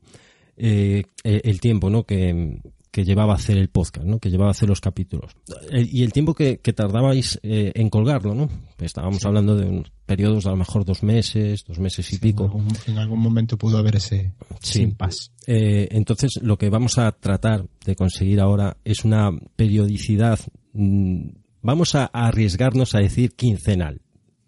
eh, 0.57 1.05
el 1.23 1.61
tiempo 1.61 1.89
¿no? 1.89 2.05
que, 2.05 2.61
que 2.93 3.05
llevaba 3.07 3.33
a 3.33 3.37
hacer 3.37 3.57
el 3.57 3.71
podcast, 3.71 4.07
¿no? 4.07 4.19
que 4.19 4.31
llevaba 4.31 4.51
a 4.51 4.53
hacer 4.53 4.69
los 4.69 4.83
capítulos. 4.83 5.33
Y 5.73 6.03
el 6.03 6.13
tiempo 6.13 6.35
que, 6.35 6.59
que 6.59 6.75
tardabais 6.75 7.41
eh, 7.43 7.73
en 7.75 7.89
colgarlo, 7.89 8.35
¿no? 8.35 8.51
Estábamos 8.79 9.23
sí. 9.23 9.27
hablando 9.27 9.57
de 9.57 9.67
unos 9.67 9.91
periodos 10.05 10.45
de 10.45 10.51
a 10.51 10.53
lo 10.53 10.59
mejor 10.59 10.85
dos 10.85 11.03
meses, 11.03 11.65
dos 11.67 11.79
meses 11.79 12.07
y 12.13 12.17
sí, 12.17 12.19
pico. 12.21 12.45
En 12.45 12.51
algún, 12.51 12.69
en 12.89 12.99
algún, 12.99 13.19
momento 13.19 13.57
pudo 13.57 13.79
haber 13.79 13.97
ese 13.97 14.33
sí. 14.61 14.95
Eh, 15.47 15.89
entonces, 15.93 16.39
lo 16.43 16.59
que 16.59 16.69
vamos 16.69 16.99
a 16.99 17.11
tratar 17.13 17.67
de 17.87 17.97
conseguir 17.97 18.41
ahora 18.41 18.77
es 18.85 19.07
una 19.07 19.31
periodicidad, 19.57 20.39
mmm, 20.75 21.29
vamos 21.63 21.95
a, 21.95 22.11
a, 22.13 22.27
arriesgarnos 22.27 22.95
a 22.95 22.99
decir 22.99 23.35
quincenal. 23.35 24.03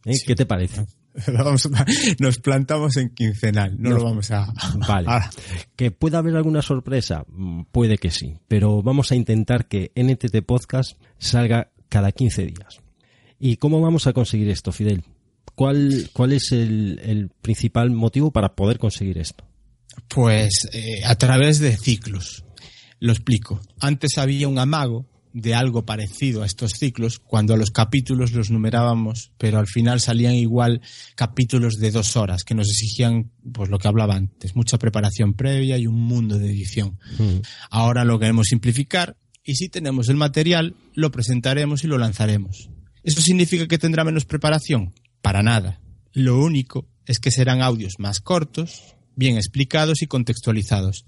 ¿eh? 0.04 0.18
¿Qué 0.26 0.34
te 0.34 0.44
parece? 0.44 0.84
Vamos, 1.32 1.68
nos 2.18 2.38
plantamos 2.38 2.96
en 2.96 3.10
quincenal, 3.10 3.80
no, 3.80 3.90
lo 3.90 4.04
vamos 4.04 4.30
a. 4.32 4.52
Vale. 4.88 5.08
¿Que 5.76 5.92
pueda 5.92 6.18
haber 6.18 6.34
alguna 6.34 6.60
sorpresa? 6.60 7.24
Puede 7.70 7.98
que 7.98 8.10
sí, 8.10 8.34
pero 8.48 8.82
vamos 8.82 9.12
a 9.12 9.14
intentar 9.14 9.68
que 9.68 9.92
NTT 9.94 10.44
Podcast 10.44 10.98
salga 11.18 11.70
cada 11.88 12.10
15 12.10 12.46
días. 12.46 12.80
¿Y 13.38 13.58
cómo 13.58 13.80
vamos 13.80 14.08
a 14.08 14.12
conseguir 14.12 14.48
esto, 14.48 14.72
Fidel? 14.72 15.04
¿Cuál, 15.54 16.10
cuál 16.12 16.32
es 16.32 16.50
el, 16.50 17.00
el 17.04 17.28
principal 17.28 17.90
motivo 17.90 18.32
para 18.32 18.56
poder 18.56 18.78
conseguir 18.78 19.18
esto? 19.18 19.44
Pues 20.08 20.68
eh, 20.72 21.04
a 21.04 21.14
través 21.14 21.60
de 21.60 21.76
ciclos. 21.76 22.44
Lo 22.98 23.12
explico. 23.12 23.60
Antes 23.80 24.18
había 24.18 24.48
un 24.48 24.58
amago 24.58 25.06
de 25.34 25.52
algo 25.52 25.84
parecido 25.84 26.42
a 26.42 26.46
estos 26.46 26.74
ciclos 26.78 27.18
cuando 27.18 27.54
a 27.54 27.56
los 27.56 27.72
capítulos 27.72 28.32
los 28.32 28.50
numerábamos, 28.50 29.32
pero 29.36 29.58
al 29.58 29.66
final 29.66 30.00
salían 30.00 30.34
igual 30.34 30.80
capítulos 31.16 31.74
de 31.74 31.90
dos 31.90 32.16
horas 32.16 32.44
que 32.44 32.54
nos 32.54 32.68
exigían, 32.70 33.32
pues 33.52 33.68
lo 33.68 33.78
que 33.78 33.88
hablaba 33.88 34.14
antes, 34.14 34.54
mucha 34.54 34.78
preparación 34.78 35.34
previa 35.34 35.76
y 35.76 35.88
un 35.88 36.00
mundo 36.00 36.38
de 36.38 36.50
edición. 36.50 37.00
Mm. 37.18 37.40
Ahora 37.68 38.04
lo 38.04 38.20
queremos 38.20 38.46
simplificar 38.46 39.16
y 39.42 39.56
si 39.56 39.68
tenemos 39.68 40.08
el 40.08 40.16
material, 40.16 40.76
lo 40.94 41.10
presentaremos 41.10 41.82
y 41.82 41.88
lo 41.88 41.98
lanzaremos. 41.98 42.70
¿Eso 43.02 43.20
significa 43.20 43.66
que 43.66 43.76
tendrá 43.76 44.04
menos 44.04 44.24
preparación? 44.24 44.94
Para 45.20 45.42
nada. 45.42 45.80
Lo 46.12 46.38
único 46.38 46.88
es 47.06 47.18
que 47.18 47.32
serán 47.32 47.60
audios 47.60 47.94
más 47.98 48.20
cortos, 48.20 48.94
bien 49.16 49.36
explicados 49.36 50.00
y 50.00 50.06
contextualizados. 50.06 51.06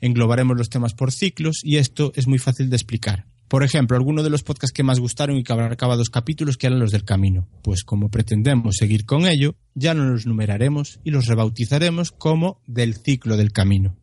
Englobaremos 0.00 0.56
los 0.56 0.70
temas 0.70 0.94
por 0.94 1.10
ciclos 1.10 1.58
y 1.64 1.78
esto 1.78 2.12
es 2.14 2.28
muy 2.28 2.38
fácil 2.38 2.70
de 2.70 2.76
explicar. 2.76 3.33
Por 3.54 3.62
ejemplo, 3.62 3.96
algunos 3.96 4.24
de 4.24 4.30
los 4.30 4.42
podcasts 4.42 4.72
que 4.72 4.82
más 4.82 4.98
gustaron 4.98 5.36
y 5.36 5.44
que 5.44 5.52
abarcaba 5.52 5.94
dos 5.94 6.10
capítulos 6.10 6.56
que 6.56 6.66
eran 6.66 6.80
los 6.80 6.90
del 6.90 7.04
camino. 7.04 7.46
Pues 7.62 7.84
como 7.84 8.10
pretendemos 8.10 8.74
seguir 8.76 9.06
con 9.06 9.28
ello, 9.28 9.54
ya 9.76 9.94
no 9.94 10.06
los 10.06 10.26
numeraremos 10.26 10.98
y 11.04 11.12
los 11.12 11.26
rebautizaremos 11.26 12.10
como 12.10 12.60
del 12.66 12.96
ciclo 12.96 13.36
del 13.36 13.52
camino. 13.52 13.96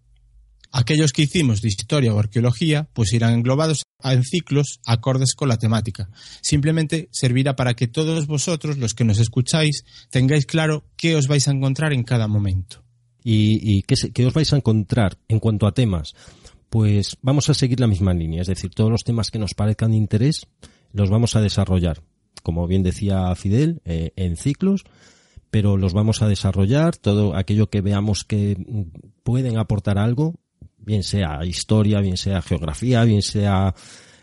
Aquellos 0.72 1.12
que 1.12 1.24
hicimos 1.24 1.60
de 1.60 1.68
historia 1.68 2.14
o 2.14 2.20
arqueología, 2.20 2.88
pues 2.94 3.12
irán 3.12 3.34
englobados 3.34 3.84
en 4.02 4.24
ciclos 4.24 4.80
acordes 4.86 5.36
con 5.36 5.50
la 5.50 5.58
temática. 5.58 6.10
Simplemente 6.42 7.10
servirá 7.12 7.58
para 7.58 7.74
que 7.74 7.90
todos 7.90 8.28
vosotros, 8.28 8.78
los 8.78 8.94
que 8.94 9.04
nos 9.04 9.20
escucháis, 9.20 9.84
tengáis 10.10 10.46
claro 10.46 10.86
qué 10.96 11.18
os 11.18 11.28
vais 11.28 11.50
a 11.50 11.52
encontrar 11.52 11.92
en 11.92 12.04
cada 12.04 12.30
momento. 12.30 12.86
¿Y, 13.22 13.84
qué 13.84 14.26
os 14.26 14.34
vais 14.34 14.54
a 14.54 14.56
encontrar 14.56 15.18
en 15.28 15.40
cuanto 15.40 15.68
a 15.68 15.74
temas? 15.74 16.14
Pues 16.72 17.18
vamos 17.22 17.50
a 17.50 17.54
seguir 17.54 17.82
la 17.82 17.88
misma 17.88 18.14
línea, 18.14 18.44
es 18.44 18.48
decir, 18.48 18.72
todos 18.74 18.90
los 18.90 19.04
temas 19.04 19.30
que 19.30 19.40
nos 19.40 19.54
parezcan 19.54 19.92
de 19.92 19.98
interés 19.98 20.48
los 20.94 21.10
vamos 21.10 21.36
a 21.36 21.42
desarrollar, 21.42 22.02
como 22.44 22.66
bien 22.66 22.82
decía 22.82 23.36
Fidel, 23.36 23.82
eh, 23.84 24.14
en 24.16 24.38
ciclos, 24.38 24.86
pero 25.50 25.76
los 25.76 25.92
vamos 25.92 26.22
a 26.22 26.30
desarrollar, 26.30 26.96
todo 26.96 27.36
aquello 27.36 27.70
que 27.70 27.82
veamos 27.82 28.24
que 28.24 28.56
pueden 29.24 29.58
aportar 29.58 29.98
algo, 29.98 30.36
bien 30.78 31.04
sea 31.04 31.44
historia, 31.44 32.00
bien 32.00 32.16
sea 32.16 32.42
geografía, 32.42 33.04
bien 33.04 33.22
sea 33.22 33.76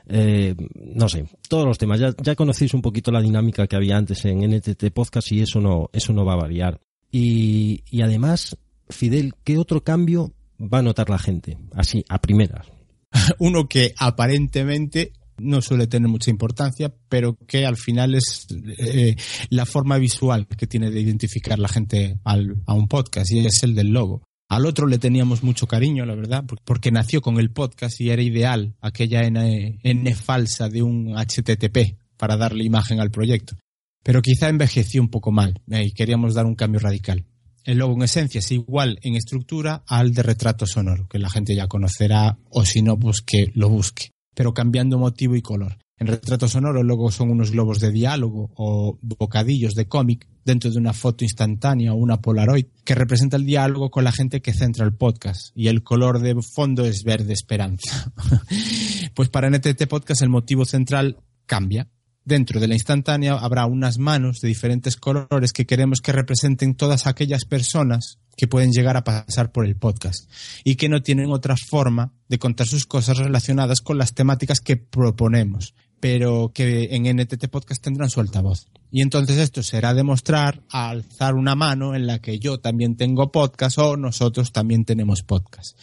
eh, 0.07 0.55
no 0.75 1.07
sé, 1.11 1.27
todos 1.51 1.67
los 1.67 1.77
temas. 1.77 2.01
Ya, 2.01 2.15
ya 2.23 2.35
conocéis 2.35 2.73
un 2.73 2.81
poquito 2.81 3.13
la 3.13 3.21
dinámica 3.21 3.67
que 3.67 3.77
había 3.77 3.99
antes 3.99 4.25
en 4.25 4.41
NTT 4.41 4.91
Podcast 4.95 5.33
y 5.33 5.43
eso 5.43 5.61
no, 5.61 5.91
eso 5.93 6.15
no 6.15 6.25
va 6.25 6.33
a 6.33 6.37
variar. 6.37 6.81
Y, 7.13 7.85
y 7.91 8.01
además, 8.01 8.57
Fidel, 8.89 9.35
¿qué 9.45 9.59
otro 9.59 9.85
cambio 9.85 10.33
va 10.61 10.79
a 10.79 10.83
notar 10.83 11.09
la 11.11 11.19
gente? 11.19 11.57
Así, 11.75 12.05
a 12.09 12.21
primeras. 12.21 12.67
Uno 13.39 13.69
que 13.69 13.95
aparentemente 13.99 15.13
no 15.39 15.63
suele 15.63 15.87
tener 15.87 16.09
mucha 16.09 16.31
importancia, 16.31 16.93
pero 17.09 17.37
que 17.47 17.65
al 17.65 17.77
final 17.77 18.15
es 18.17 18.47
eh, 18.79 19.15
la 19.51 19.67
forma 19.67 19.97
visual 19.99 20.47
que 20.49 20.67
tiene 20.67 20.91
de 20.91 21.01
identificar 21.01 21.59
la 21.59 21.69
gente 21.69 22.19
al- 22.25 22.57
a 22.67 22.75
un 22.75 22.89
podcast 22.89 23.31
y 23.31 23.39
es 23.47 23.63
el 23.63 23.75
del 23.75 23.89
logo. 23.91 24.23
Al 24.51 24.67
otro 24.67 24.87
le 24.87 24.99
teníamos 24.99 25.43
mucho 25.43 25.67
cariño, 25.67 26.05
la 26.07 26.15
verdad, 26.15 26.45
por- 26.45 26.61
porque 26.65 26.91
nació 26.91 27.21
con 27.21 27.39
el 27.39 27.51
podcast 27.51 28.01
y 28.01 28.11
era 28.11 28.23
ideal 28.23 28.75
aquella 28.81 29.23
N, 29.23 29.79
N 29.83 30.15
falsa 30.15 30.69
de 30.69 30.83
un 30.83 31.15
HTTP 31.17 31.97
para 32.17 32.37
darle 32.37 32.65
imagen 32.65 32.99
al 32.99 33.11
proyecto. 33.11 33.55
Pero 34.03 34.23
quizá 34.23 34.49
envejeció 34.49 35.01
un 35.03 35.09
poco 35.11 35.31
mal 35.31 35.61
eh, 35.71 35.85
y 35.85 35.93
queríamos 35.93 36.35
dar 36.35 36.47
un 36.47 36.55
cambio 36.57 36.81
radical. 36.81 37.25
El 37.65 37.79
logo 37.79 37.95
en 37.95 38.03
esencia 38.03 38.39
es 38.39 38.51
igual 38.51 38.99
en 39.03 39.15
estructura 39.15 39.83
al 39.87 40.15
de 40.15 40.23
retrato 40.23 40.67
sonoro, 40.67 41.09
que 41.09 41.19
la 41.19 41.31
gente 41.31 41.55
ya 41.55 41.67
conocerá 41.67 42.39
o 42.51 42.65
si 42.65 42.83
no, 42.83 42.99
pues 42.99 43.21
que 43.21 43.51
lo 43.55 43.69
busque, 43.69 44.11
pero 44.35 44.55
cambiando 44.55 44.99
motivo 44.99 45.37
y 45.37 45.43
color. 45.43 45.79
En 45.99 46.07
retrato 46.07 46.49
sonoro 46.49 46.81
el 46.81 46.87
logo 46.87 47.11
son 47.11 47.31
unos 47.31 47.51
globos 47.51 47.81
de 47.81 47.91
diálogo 47.91 48.51
o 48.55 48.99
bocadillos 49.03 49.75
de 49.75 49.89
cómic 49.89 50.29
dentro 50.45 50.71
de 50.71 50.79
una 50.79 50.93
foto 50.93 51.25
instantánea 51.25 51.93
o 51.93 51.97
una 51.97 52.21
Polaroid 52.21 52.67
que 52.85 52.95
representa 52.95 53.37
el 53.37 53.45
diálogo 53.45 53.91
con 53.91 54.05
la 54.05 54.13
gente 54.13 54.41
que 54.41 54.55
centra 54.55 54.85
el 54.85 54.95
podcast 54.95 55.51
y 55.57 55.67
el 55.67 55.83
color 55.83 56.21
de 56.21 56.41
fondo 56.41 56.85
es 56.85 57.03
verde 57.03 57.33
esperanza. 57.33 58.13
pues 59.15 59.29
para 59.29 59.51
NTT 59.51 59.87
Podcast 59.89 60.23
el 60.23 60.29
motivo 60.29 60.65
central 60.65 61.19
cambia. 61.47 61.89
Dentro 62.29 62.61
de 62.61 62.69
la 62.69 62.75
instantánea 62.75 63.39
habrá 63.39 63.65
unas 63.65 63.97
manos 63.97 64.43
de 64.43 64.49
diferentes 64.49 64.97
colores 64.97 65.55
que 65.55 65.65
queremos 65.65 66.03
que 66.03 66.13
representen 66.13 66.75
todas 66.75 67.07
aquellas 67.07 67.47
personas 67.47 68.19
que 68.37 68.47
pueden 68.47 68.71
llegar 68.71 68.99
a 68.99 69.03
pasar 69.03 69.51
por 69.51 69.65
el 69.65 69.77
podcast 69.77 70.31
y 70.63 70.75
que 70.75 70.91
no 70.91 71.01
tienen 71.01 71.31
otra 71.31 71.57
forma 71.57 72.13
de 72.29 72.39
contar 72.39 72.67
sus 72.67 72.85
cosas 72.85 73.17
relacionadas 73.17 73.81
con 73.81 73.97
las 73.97 74.13
temáticas 74.13 74.61
que 74.61 74.77
proponemos, 74.77 75.75
pero 76.01 76.53
que 76.53 76.95
en 76.95 77.05
NTT 77.17 77.49
Podcast 77.49 77.83
tendrán 77.83 78.11
su 78.11 78.21
altavoz. 78.21 78.67
Y 78.91 79.03
entonces 79.03 79.37
esto 79.37 79.63
será 79.63 79.93
demostrar 79.93 80.63
a 80.71 80.89
alzar 80.89 81.35
una 81.35 81.55
mano 81.55 81.95
en 81.95 82.07
la 82.07 82.21
que 82.21 82.39
yo 82.39 82.59
también 82.59 82.97
tengo 82.97 83.31
podcast 83.31 83.79
o 83.79 83.97
nosotros 83.97 84.53
también 84.53 84.85
tenemos 84.85 85.23
podcast. 85.23 85.79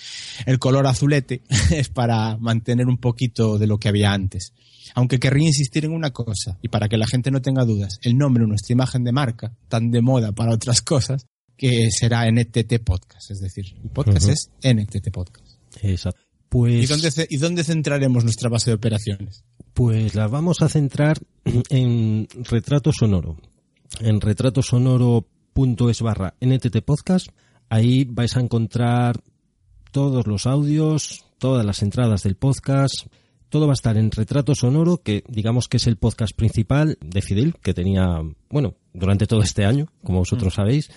El 0.45 0.57
color 0.57 0.87
azulete 0.87 1.43
es 1.71 1.89
para 1.89 2.37
mantener 2.37 2.87
un 2.87 2.97
poquito 2.97 3.57
de 3.59 3.67
lo 3.67 3.77
que 3.77 3.89
había 3.89 4.11
antes. 4.11 4.53
Aunque 4.95 5.19
querría 5.19 5.47
insistir 5.47 5.85
en 5.85 5.91
una 5.91 6.11
cosa, 6.11 6.57
y 6.61 6.69
para 6.69 6.87
que 6.87 6.97
la 6.97 7.07
gente 7.07 7.31
no 7.31 7.41
tenga 7.41 7.65
dudas, 7.65 7.99
el 8.01 8.17
nombre 8.17 8.43
de 8.43 8.49
nuestra 8.49 8.73
imagen 8.73 9.03
de 9.03 9.11
marca, 9.11 9.53
tan 9.67 9.91
de 9.91 10.01
moda 10.01 10.31
para 10.31 10.53
otras 10.53 10.81
cosas, 10.81 11.27
que 11.57 11.89
será 11.91 12.29
NTT 12.29 12.83
Podcast. 12.83 13.31
Es 13.31 13.39
decir, 13.39 13.75
el 13.83 13.89
podcast 13.89 14.29
es 14.29 14.51
NTT 14.63 15.11
Podcast. 15.11 15.57
Exacto. 15.81 16.24
Pues, 16.55 16.83
¿Y, 16.83 16.85
dónde, 16.85 17.27
¿Y 17.29 17.35
dónde 17.35 17.63
centraremos 17.65 18.23
nuestra 18.23 18.47
base 18.47 18.69
de 18.69 18.75
operaciones? 18.75 19.43
pues 19.73 20.15
la 20.15 20.27
vamos 20.27 20.61
a 20.61 20.69
centrar 20.69 21.19
en 21.69 22.29
retrato 22.45 22.93
sonoro. 22.93 23.35
En 23.99 24.21
retratosonoro.es 24.21 26.01
barra 26.01 26.33
NTT 26.39 26.77
Podcast. 26.77 27.27
Ahí 27.67 28.05
vais 28.05 28.37
a 28.37 28.39
encontrar 28.39 29.21
todos 29.91 30.27
los 30.27 30.47
audios, 30.47 31.25
todas 31.39 31.65
las 31.65 31.83
entradas 31.83 32.23
del 32.23 32.35
podcast. 32.35 33.07
Todo 33.49 33.67
va 33.67 33.73
a 33.73 33.75
estar 33.75 33.97
en 33.97 34.09
retrato 34.09 34.55
sonoro, 34.55 35.01
que 35.03 35.25
digamos 35.27 35.67
que 35.67 35.75
es 35.75 35.87
el 35.87 35.97
podcast 35.97 36.33
principal 36.37 36.97
de 37.01 37.21
Fidel, 37.21 37.55
que 37.61 37.73
tenía, 37.73 38.21
bueno, 38.49 38.75
durante 38.93 39.27
todo 39.27 39.41
este 39.41 39.65
año, 39.65 39.91
como 40.05 40.19
vosotros 40.19 40.53
sabéis. 40.53 40.89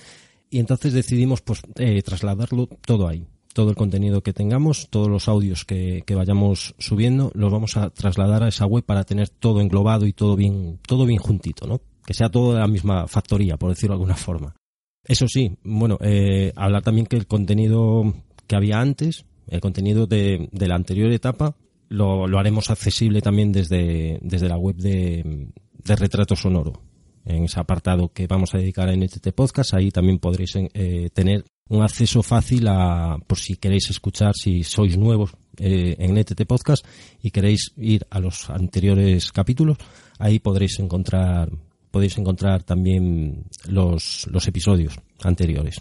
Y 0.50 0.60
entonces 0.60 0.92
decidimos 0.92 1.42
pues 1.42 1.62
eh, 1.74 2.00
trasladarlo 2.02 2.68
todo 2.86 3.08
ahí. 3.08 3.26
Todo 3.58 3.70
el 3.70 3.74
contenido 3.74 4.22
que 4.22 4.32
tengamos, 4.32 4.88
todos 4.88 5.08
los 5.08 5.26
audios 5.26 5.64
que, 5.64 6.04
vayamos 6.14 6.76
subiendo, 6.78 7.32
los 7.34 7.50
vamos 7.50 7.76
a 7.76 7.90
trasladar 7.90 8.44
a 8.44 8.48
esa 8.50 8.66
web 8.66 8.84
para 8.84 9.02
tener 9.02 9.30
todo 9.30 9.60
englobado 9.60 10.06
y 10.06 10.12
todo 10.12 10.36
bien, 10.36 10.78
todo 10.86 11.04
bien 11.06 11.18
juntito, 11.18 11.66
¿no? 11.66 11.80
Que 12.06 12.14
sea 12.14 12.28
todo 12.28 12.52
de 12.52 12.60
la 12.60 12.68
misma 12.68 13.08
factoría, 13.08 13.56
por 13.56 13.70
decirlo 13.70 13.94
de 13.94 13.96
alguna 13.96 14.14
forma. 14.14 14.54
Eso 15.02 15.26
sí, 15.26 15.56
bueno, 15.64 15.98
eh, 16.02 16.52
hablar 16.54 16.84
también 16.84 17.08
que 17.08 17.16
el 17.16 17.26
contenido 17.26 18.14
que 18.46 18.54
había 18.54 18.78
antes, 18.78 19.24
el 19.48 19.60
contenido 19.60 20.06
de, 20.06 20.48
la 20.52 20.76
anterior 20.76 21.10
etapa, 21.10 21.56
lo, 21.88 22.26
haremos 22.38 22.70
accesible 22.70 23.22
también 23.22 23.50
desde, 23.50 24.20
desde 24.22 24.48
la 24.48 24.56
web 24.56 24.76
de, 24.76 25.48
de 25.84 25.96
Retrato 25.96 26.36
Sonoro. 26.36 26.80
En 27.24 27.42
ese 27.42 27.58
apartado 27.58 28.12
que 28.12 28.28
vamos 28.28 28.54
a 28.54 28.58
dedicar 28.58 28.88
a 28.88 28.94
NTT 28.94 29.32
Podcast, 29.34 29.74
ahí 29.74 29.90
también 29.90 30.20
podréis 30.20 30.52
eh, 30.54 31.10
tener 31.12 31.44
un 31.68 31.83
acceso 31.83 32.22
fácil 32.22 32.66
a, 32.68 33.18
por 33.26 33.38
si 33.38 33.57
queréis 33.57 33.90
escuchar, 33.90 34.35
si 34.35 34.64
sois 34.64 34.96
nuevos 34.96 35.33
eh, 35.59 35.96
en 35.98 36.18
NTT 36.18 36.46
Podcast 36.46 36.85
y 37.22 37.31
queréis 37.31 37.72
ir 37.76 38.07
a 38.11 38.20
los 38.20 38.48
anteriores 38.50 39.33
capítulos, 39.33 39.76
ahí 40.18 40.38
podréis 40.38 40.78
encontrar 40.78 41.50
podéis 41.90 42.18
encontrar 42.18 42.62
también 42.62 43.44
los, 43.66 44.26
los 44.31 44.46
episodios 44.46 44.94
anteriores. 45.22 45.81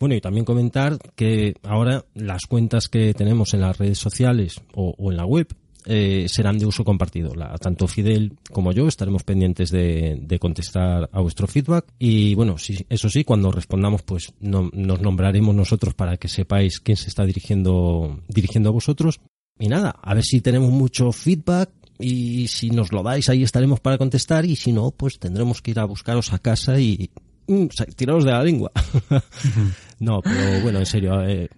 Bueno, 0.00 0.14
y 0.14 0.20
también 0.20 0.44
comentar 0.44 0.98
que 1.14 1.54
ahora 1.62 2.04
las 2.14 2.46
cuentas 2.46 2.88
que 2.88 3.14
tenemos 3.14 3.54
en 3.54 3.60
las 3.60 3.78
redes 3.78 3.98
sociales 3.98 4.60
o, 4.74 4.94
o 4.98 5.10
en 5.10 5.16
la 5.16 5.26
web 5.26 5.46
eh, 5.86 6.26
serán 6.28 6.58
de 6.58 6.66
uso 6.66 6.84
compartido. 6.84 7.32
Tanto 7.60 7.86
Fidel 7.86 8.32
como 8.52 8.72
yo 8.72 8.88
estaremos 8.88 9.22
pendientes 9.22 9.70
de, 9.70 10.18
de 10.20 10.38
contestar 10.38 11.08
a 11.12 11.20
vuestro 11.20 11.46
feedback. 11.46 11.86
Y 11.98 12.34
bueno, 12.34 12.58
sí, 12.58 12.84
eso 12.88 13.08
sí, 13.08 13.24
cuando 13.24 13.50
respondamos, 13.50 14.02
pues 14.02 14.32
no- 14.40 14.70
nos 14.72 15.00
nombraremos 15.00 15.54
nosotros 15.54 15.94
para 15.94 16.16
que 16.16 16.28
sepáis 16.28 16.80
quién 16.80 16.96
se 16.96 17.08
está 17.08 17.24
dirigiendo, 17.24 18.20
dirigiendo 18.28 18.68
a 18.70 18.72
vosotros. 18.72 19.20
Y 19.58 19.68
nada, 19.68 19.90
a 20.02 20.14
ver 20.14 20.24
si 20.24 20.40
tenemos 20.40 20.70
mucho 20.70 21.12
feedback 21.12 21.70
y 21.98 22.48
si 22.48 22.70
nos 22.70 22.92
lo 22.92 23.02
dais 23.04 23.28
ahí 23.28 23.44
estaremos 23.44 23.78
para 23.78 23.98
contestar 23.98 24.44
y 24.44 24.56
si 24.56 24.72
no, 24.72 24.90
pues 24.90 25.18
tendremos 25.20 25.62
que 25.62 25.70
ir 25.70 25.78
a 25.78 25.84
buscaros 25.84 26.32
a 26.32 26.40
casa 26.40 26.80
y 26.80 27.08
mm, 27.46 27.66
tiraros 27.94 28.24
de 28.24 28.32
la 28.32 28.42
lengua. 28.42 28.72
no, 30.00 30.20
pero 30.22 30.60
bueno, 30.62 30.80
en 30.80 30.86
serio, 30.86 31.22
eh, 31.22 31.48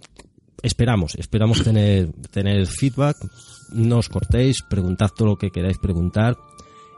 esperamos, 0.62 1.15
esperamos 1.15 1.62
tener, 1.62 2.12
tener 2.31 2.67
feedback, 2.67 3.17
no 3.72 3.98
os 3.98 4.09
cortéis, 4.09 4.62
preguntad 4.68 5.09
todo 5.14 5.29
lo 5.29 5.37
que 5.37 5.50
queráis 5.50 5.79
preguntar 5.79 6.37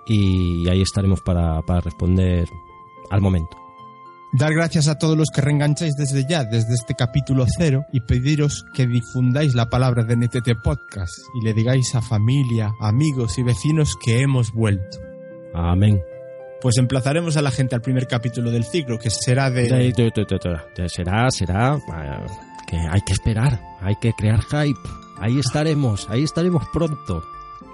y 0.06 0.68
ahí 0.68 0.80
estaremos 0.82 1.20
para, 1.20 1.60
para 1.62 1.80
responder 1.80 2.46
al 3.10 3.20
momento. 3.20 3.56
Dar 4.38 4.52
gracias 4.52 4.88
a 4.88 4.98
todos 4.98 5.16
los 5.16 5.28
que 5.34 5.40
reengancháis 5.40 5.94
desde 5.96 6.26
ya, 6.28 6.44
desde 6.44 6.74
este 6.74 6.94
capítulo 6.94 7.46
cero, 7.56 7.84
y 7.94 8.00
pediros 8.00 8.64
que 8.74 8.86
difundáis 8.86 9.54
la 9.54 9.70
palabra 9.70 10.04
de 10.04 10.16
NTT 10.16 10.60
Podcast 10.62 11.12
y 11.40 11.44
le 11.46 11.54
digáis 11.54 11.94
a 11.94 12.02
familia, 12.02 12.70
amigos 12.80 13.38
y 13.38 13.42
vecinos 13.42 13.94
que 14.04 14.20
hemos 14.20 14.52
vuelto. 14.52 14.98
Amén. 15.54 16.00
Pues 16.60 16.76
emplazaremos 16.76 17.38
a 17.38 17.42
la 17.42 17.50
gente 17.50 17.74
al 17.74 17.80
primer 17.80 18.06
capítulo 18.06 18.50
del 18.50 18.64
ciclo, 18.64 18.98
que 18.98 19.08
será 19.10 19.48
de... 19.50 19.62
De- 20.76 20.88
Será, 20.88 21.30
será. 21.30 21.76
eh, 21.76 22.26
Que 22.68 22.76
hay 22.76 23.00
que 23.06 23.12
esperar, 23.14 23.58
hay 23.80 23.94
que 23.96 24.12
crear 24.12 24.42
hype. 24.42 24.78
Ahí 25.20 25.38
estaremos, 25.38 26.08
ahí 26.10 26.22
estaremos 26.24 26.64
pronto. 26.72 27.22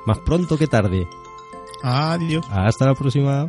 Más 0.06 0.18
pronto 0.20 0.56
que 0.56 0.66
tarde. 0.66 1.06
Adiós. 1.82 2.44
Hasta 2.50 2.86
la 2.86 2.94
próxima. 2.94 3.48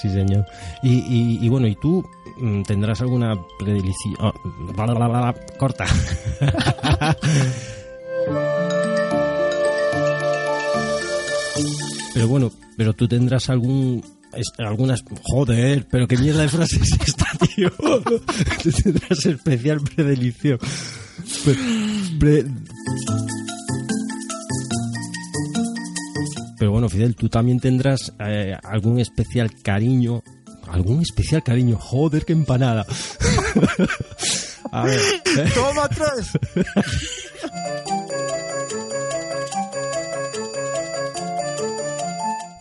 Sí, 0.00 0.08
señor. 0.10 0.46
Y, 0.82 0.94
y- 0.98 1.38
y 1.44 1.48
bueno, 1.50 1.66
¿y 1.66 1.74
tú 1.76 2.02
mm, 2.38 2.62
tendrás 2.62 3.00
alguna 3.02 3.34
predilección? 3.58 4.14
oh, 4.20 4.32
bla, 4.74 5.34
corta. 5.58 5.84
pero 12.14 12.28
bueno, 12.28 12.50
pero 12.76 12.92
tú 12.92 13.06
tendrás 13.08 13.48
algún 13.50 14.02
algunas 14.58 15.02
joder, 15.22 15.86
pero 15.90 16.06
qué 16.08 16.16
mierda 16.16 16.42
de 16.42 16.48
frase 16.48 16.76
es 16.82 16.92
esta, 17.06 17.26
tío. 17.54 17.70
tendrás 18.82 19.26
especial 19.26 19.80
predilección. 19.80 20.58
Pre- 21.44 21.56
pre- 22.18 22.44
Pero 26.58 26.72
bueno, 26.72 26.88
Fidel, 26.90 27.16
tú 27.16 27.28
también 27.30 27.58
tendrás 27.58 28.12
eh, 28.18 28.54
algún 28.62 28.98
especial 29.00 29.50
cariño. 29.62 30.22
Algún 30.68 31.00
especial 31.00 31.42
cariño. 31.42 31.78
Joder, 31.80 32.24
qué 32.26 32.34
empanada. 32.34 32.84
A 34.72 34.84
ver. 34.84 35.00
¡Toma 35.54 35.88
tres! 35.88 36.32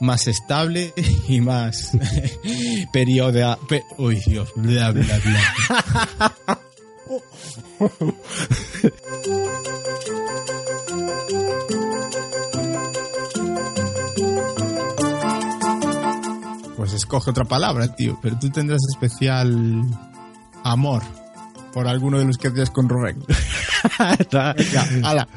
Más 0.10 0.26
estable 0.28 0.91
y 1.28 1.39
más 1.39 1.91
periodo. 2.91 3.60
pe- 3.67 3.84
uy, 4.00 4.19
Dios. 4.26 4.50
Bla, 4.56 4.89
bla, 4.91 5.19
bla. 5.24 6.60
Pues 16.78 16.93
escoge 16.93 17.32
otra 17.32 17.43
palabra, 17.45 17.93
tío. 17.95 18.17
Pero 18.22 18.39
tú 18.39 18.50
tendrás 18.50 18.80
especial 18.89 19.84
amor 20.63 21.04
por 21.74 21.88
alguno 21.88 22.19
de 22.19 22.26
los 22.26 22.38
que 22.38 22.50
tienes 22.50 22.69
con 22.69 22.88
Rubén. 22.88 23.24
Venga, 24.32 24.56
ala. 25.04 25.28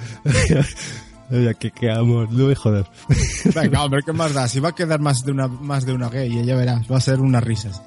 Oye, 1.32 1.54
qué 1.54 1.90
amor, 1.90 2.30
no 2.30 2.48
me 2.48 2.54
jodas. 2.54 2.86
Venga, 3.54 3.82
hombre, 3.82 4.02
¿qué 4.04 4.12
más 4.12 4.34
da? 4.34 4.46
Si 4.48 4.60
va 4.60 4.68
a 4.68 4.74
quedar 4.74 5.00
más 5.00 5.24
de 5.24 5.32
una, 5.32 5.48
más 5.48 5.86
de 5.86 5.94
una 5.94 6.10
gay, 6.10 6.44
ya 6.44 6.54
verás, 6.54 6.90
va 6.92 6.98
a 6.98 7.00
ser 7.00 7.20
unas 7.20 7.42
risas. 7.42 7.80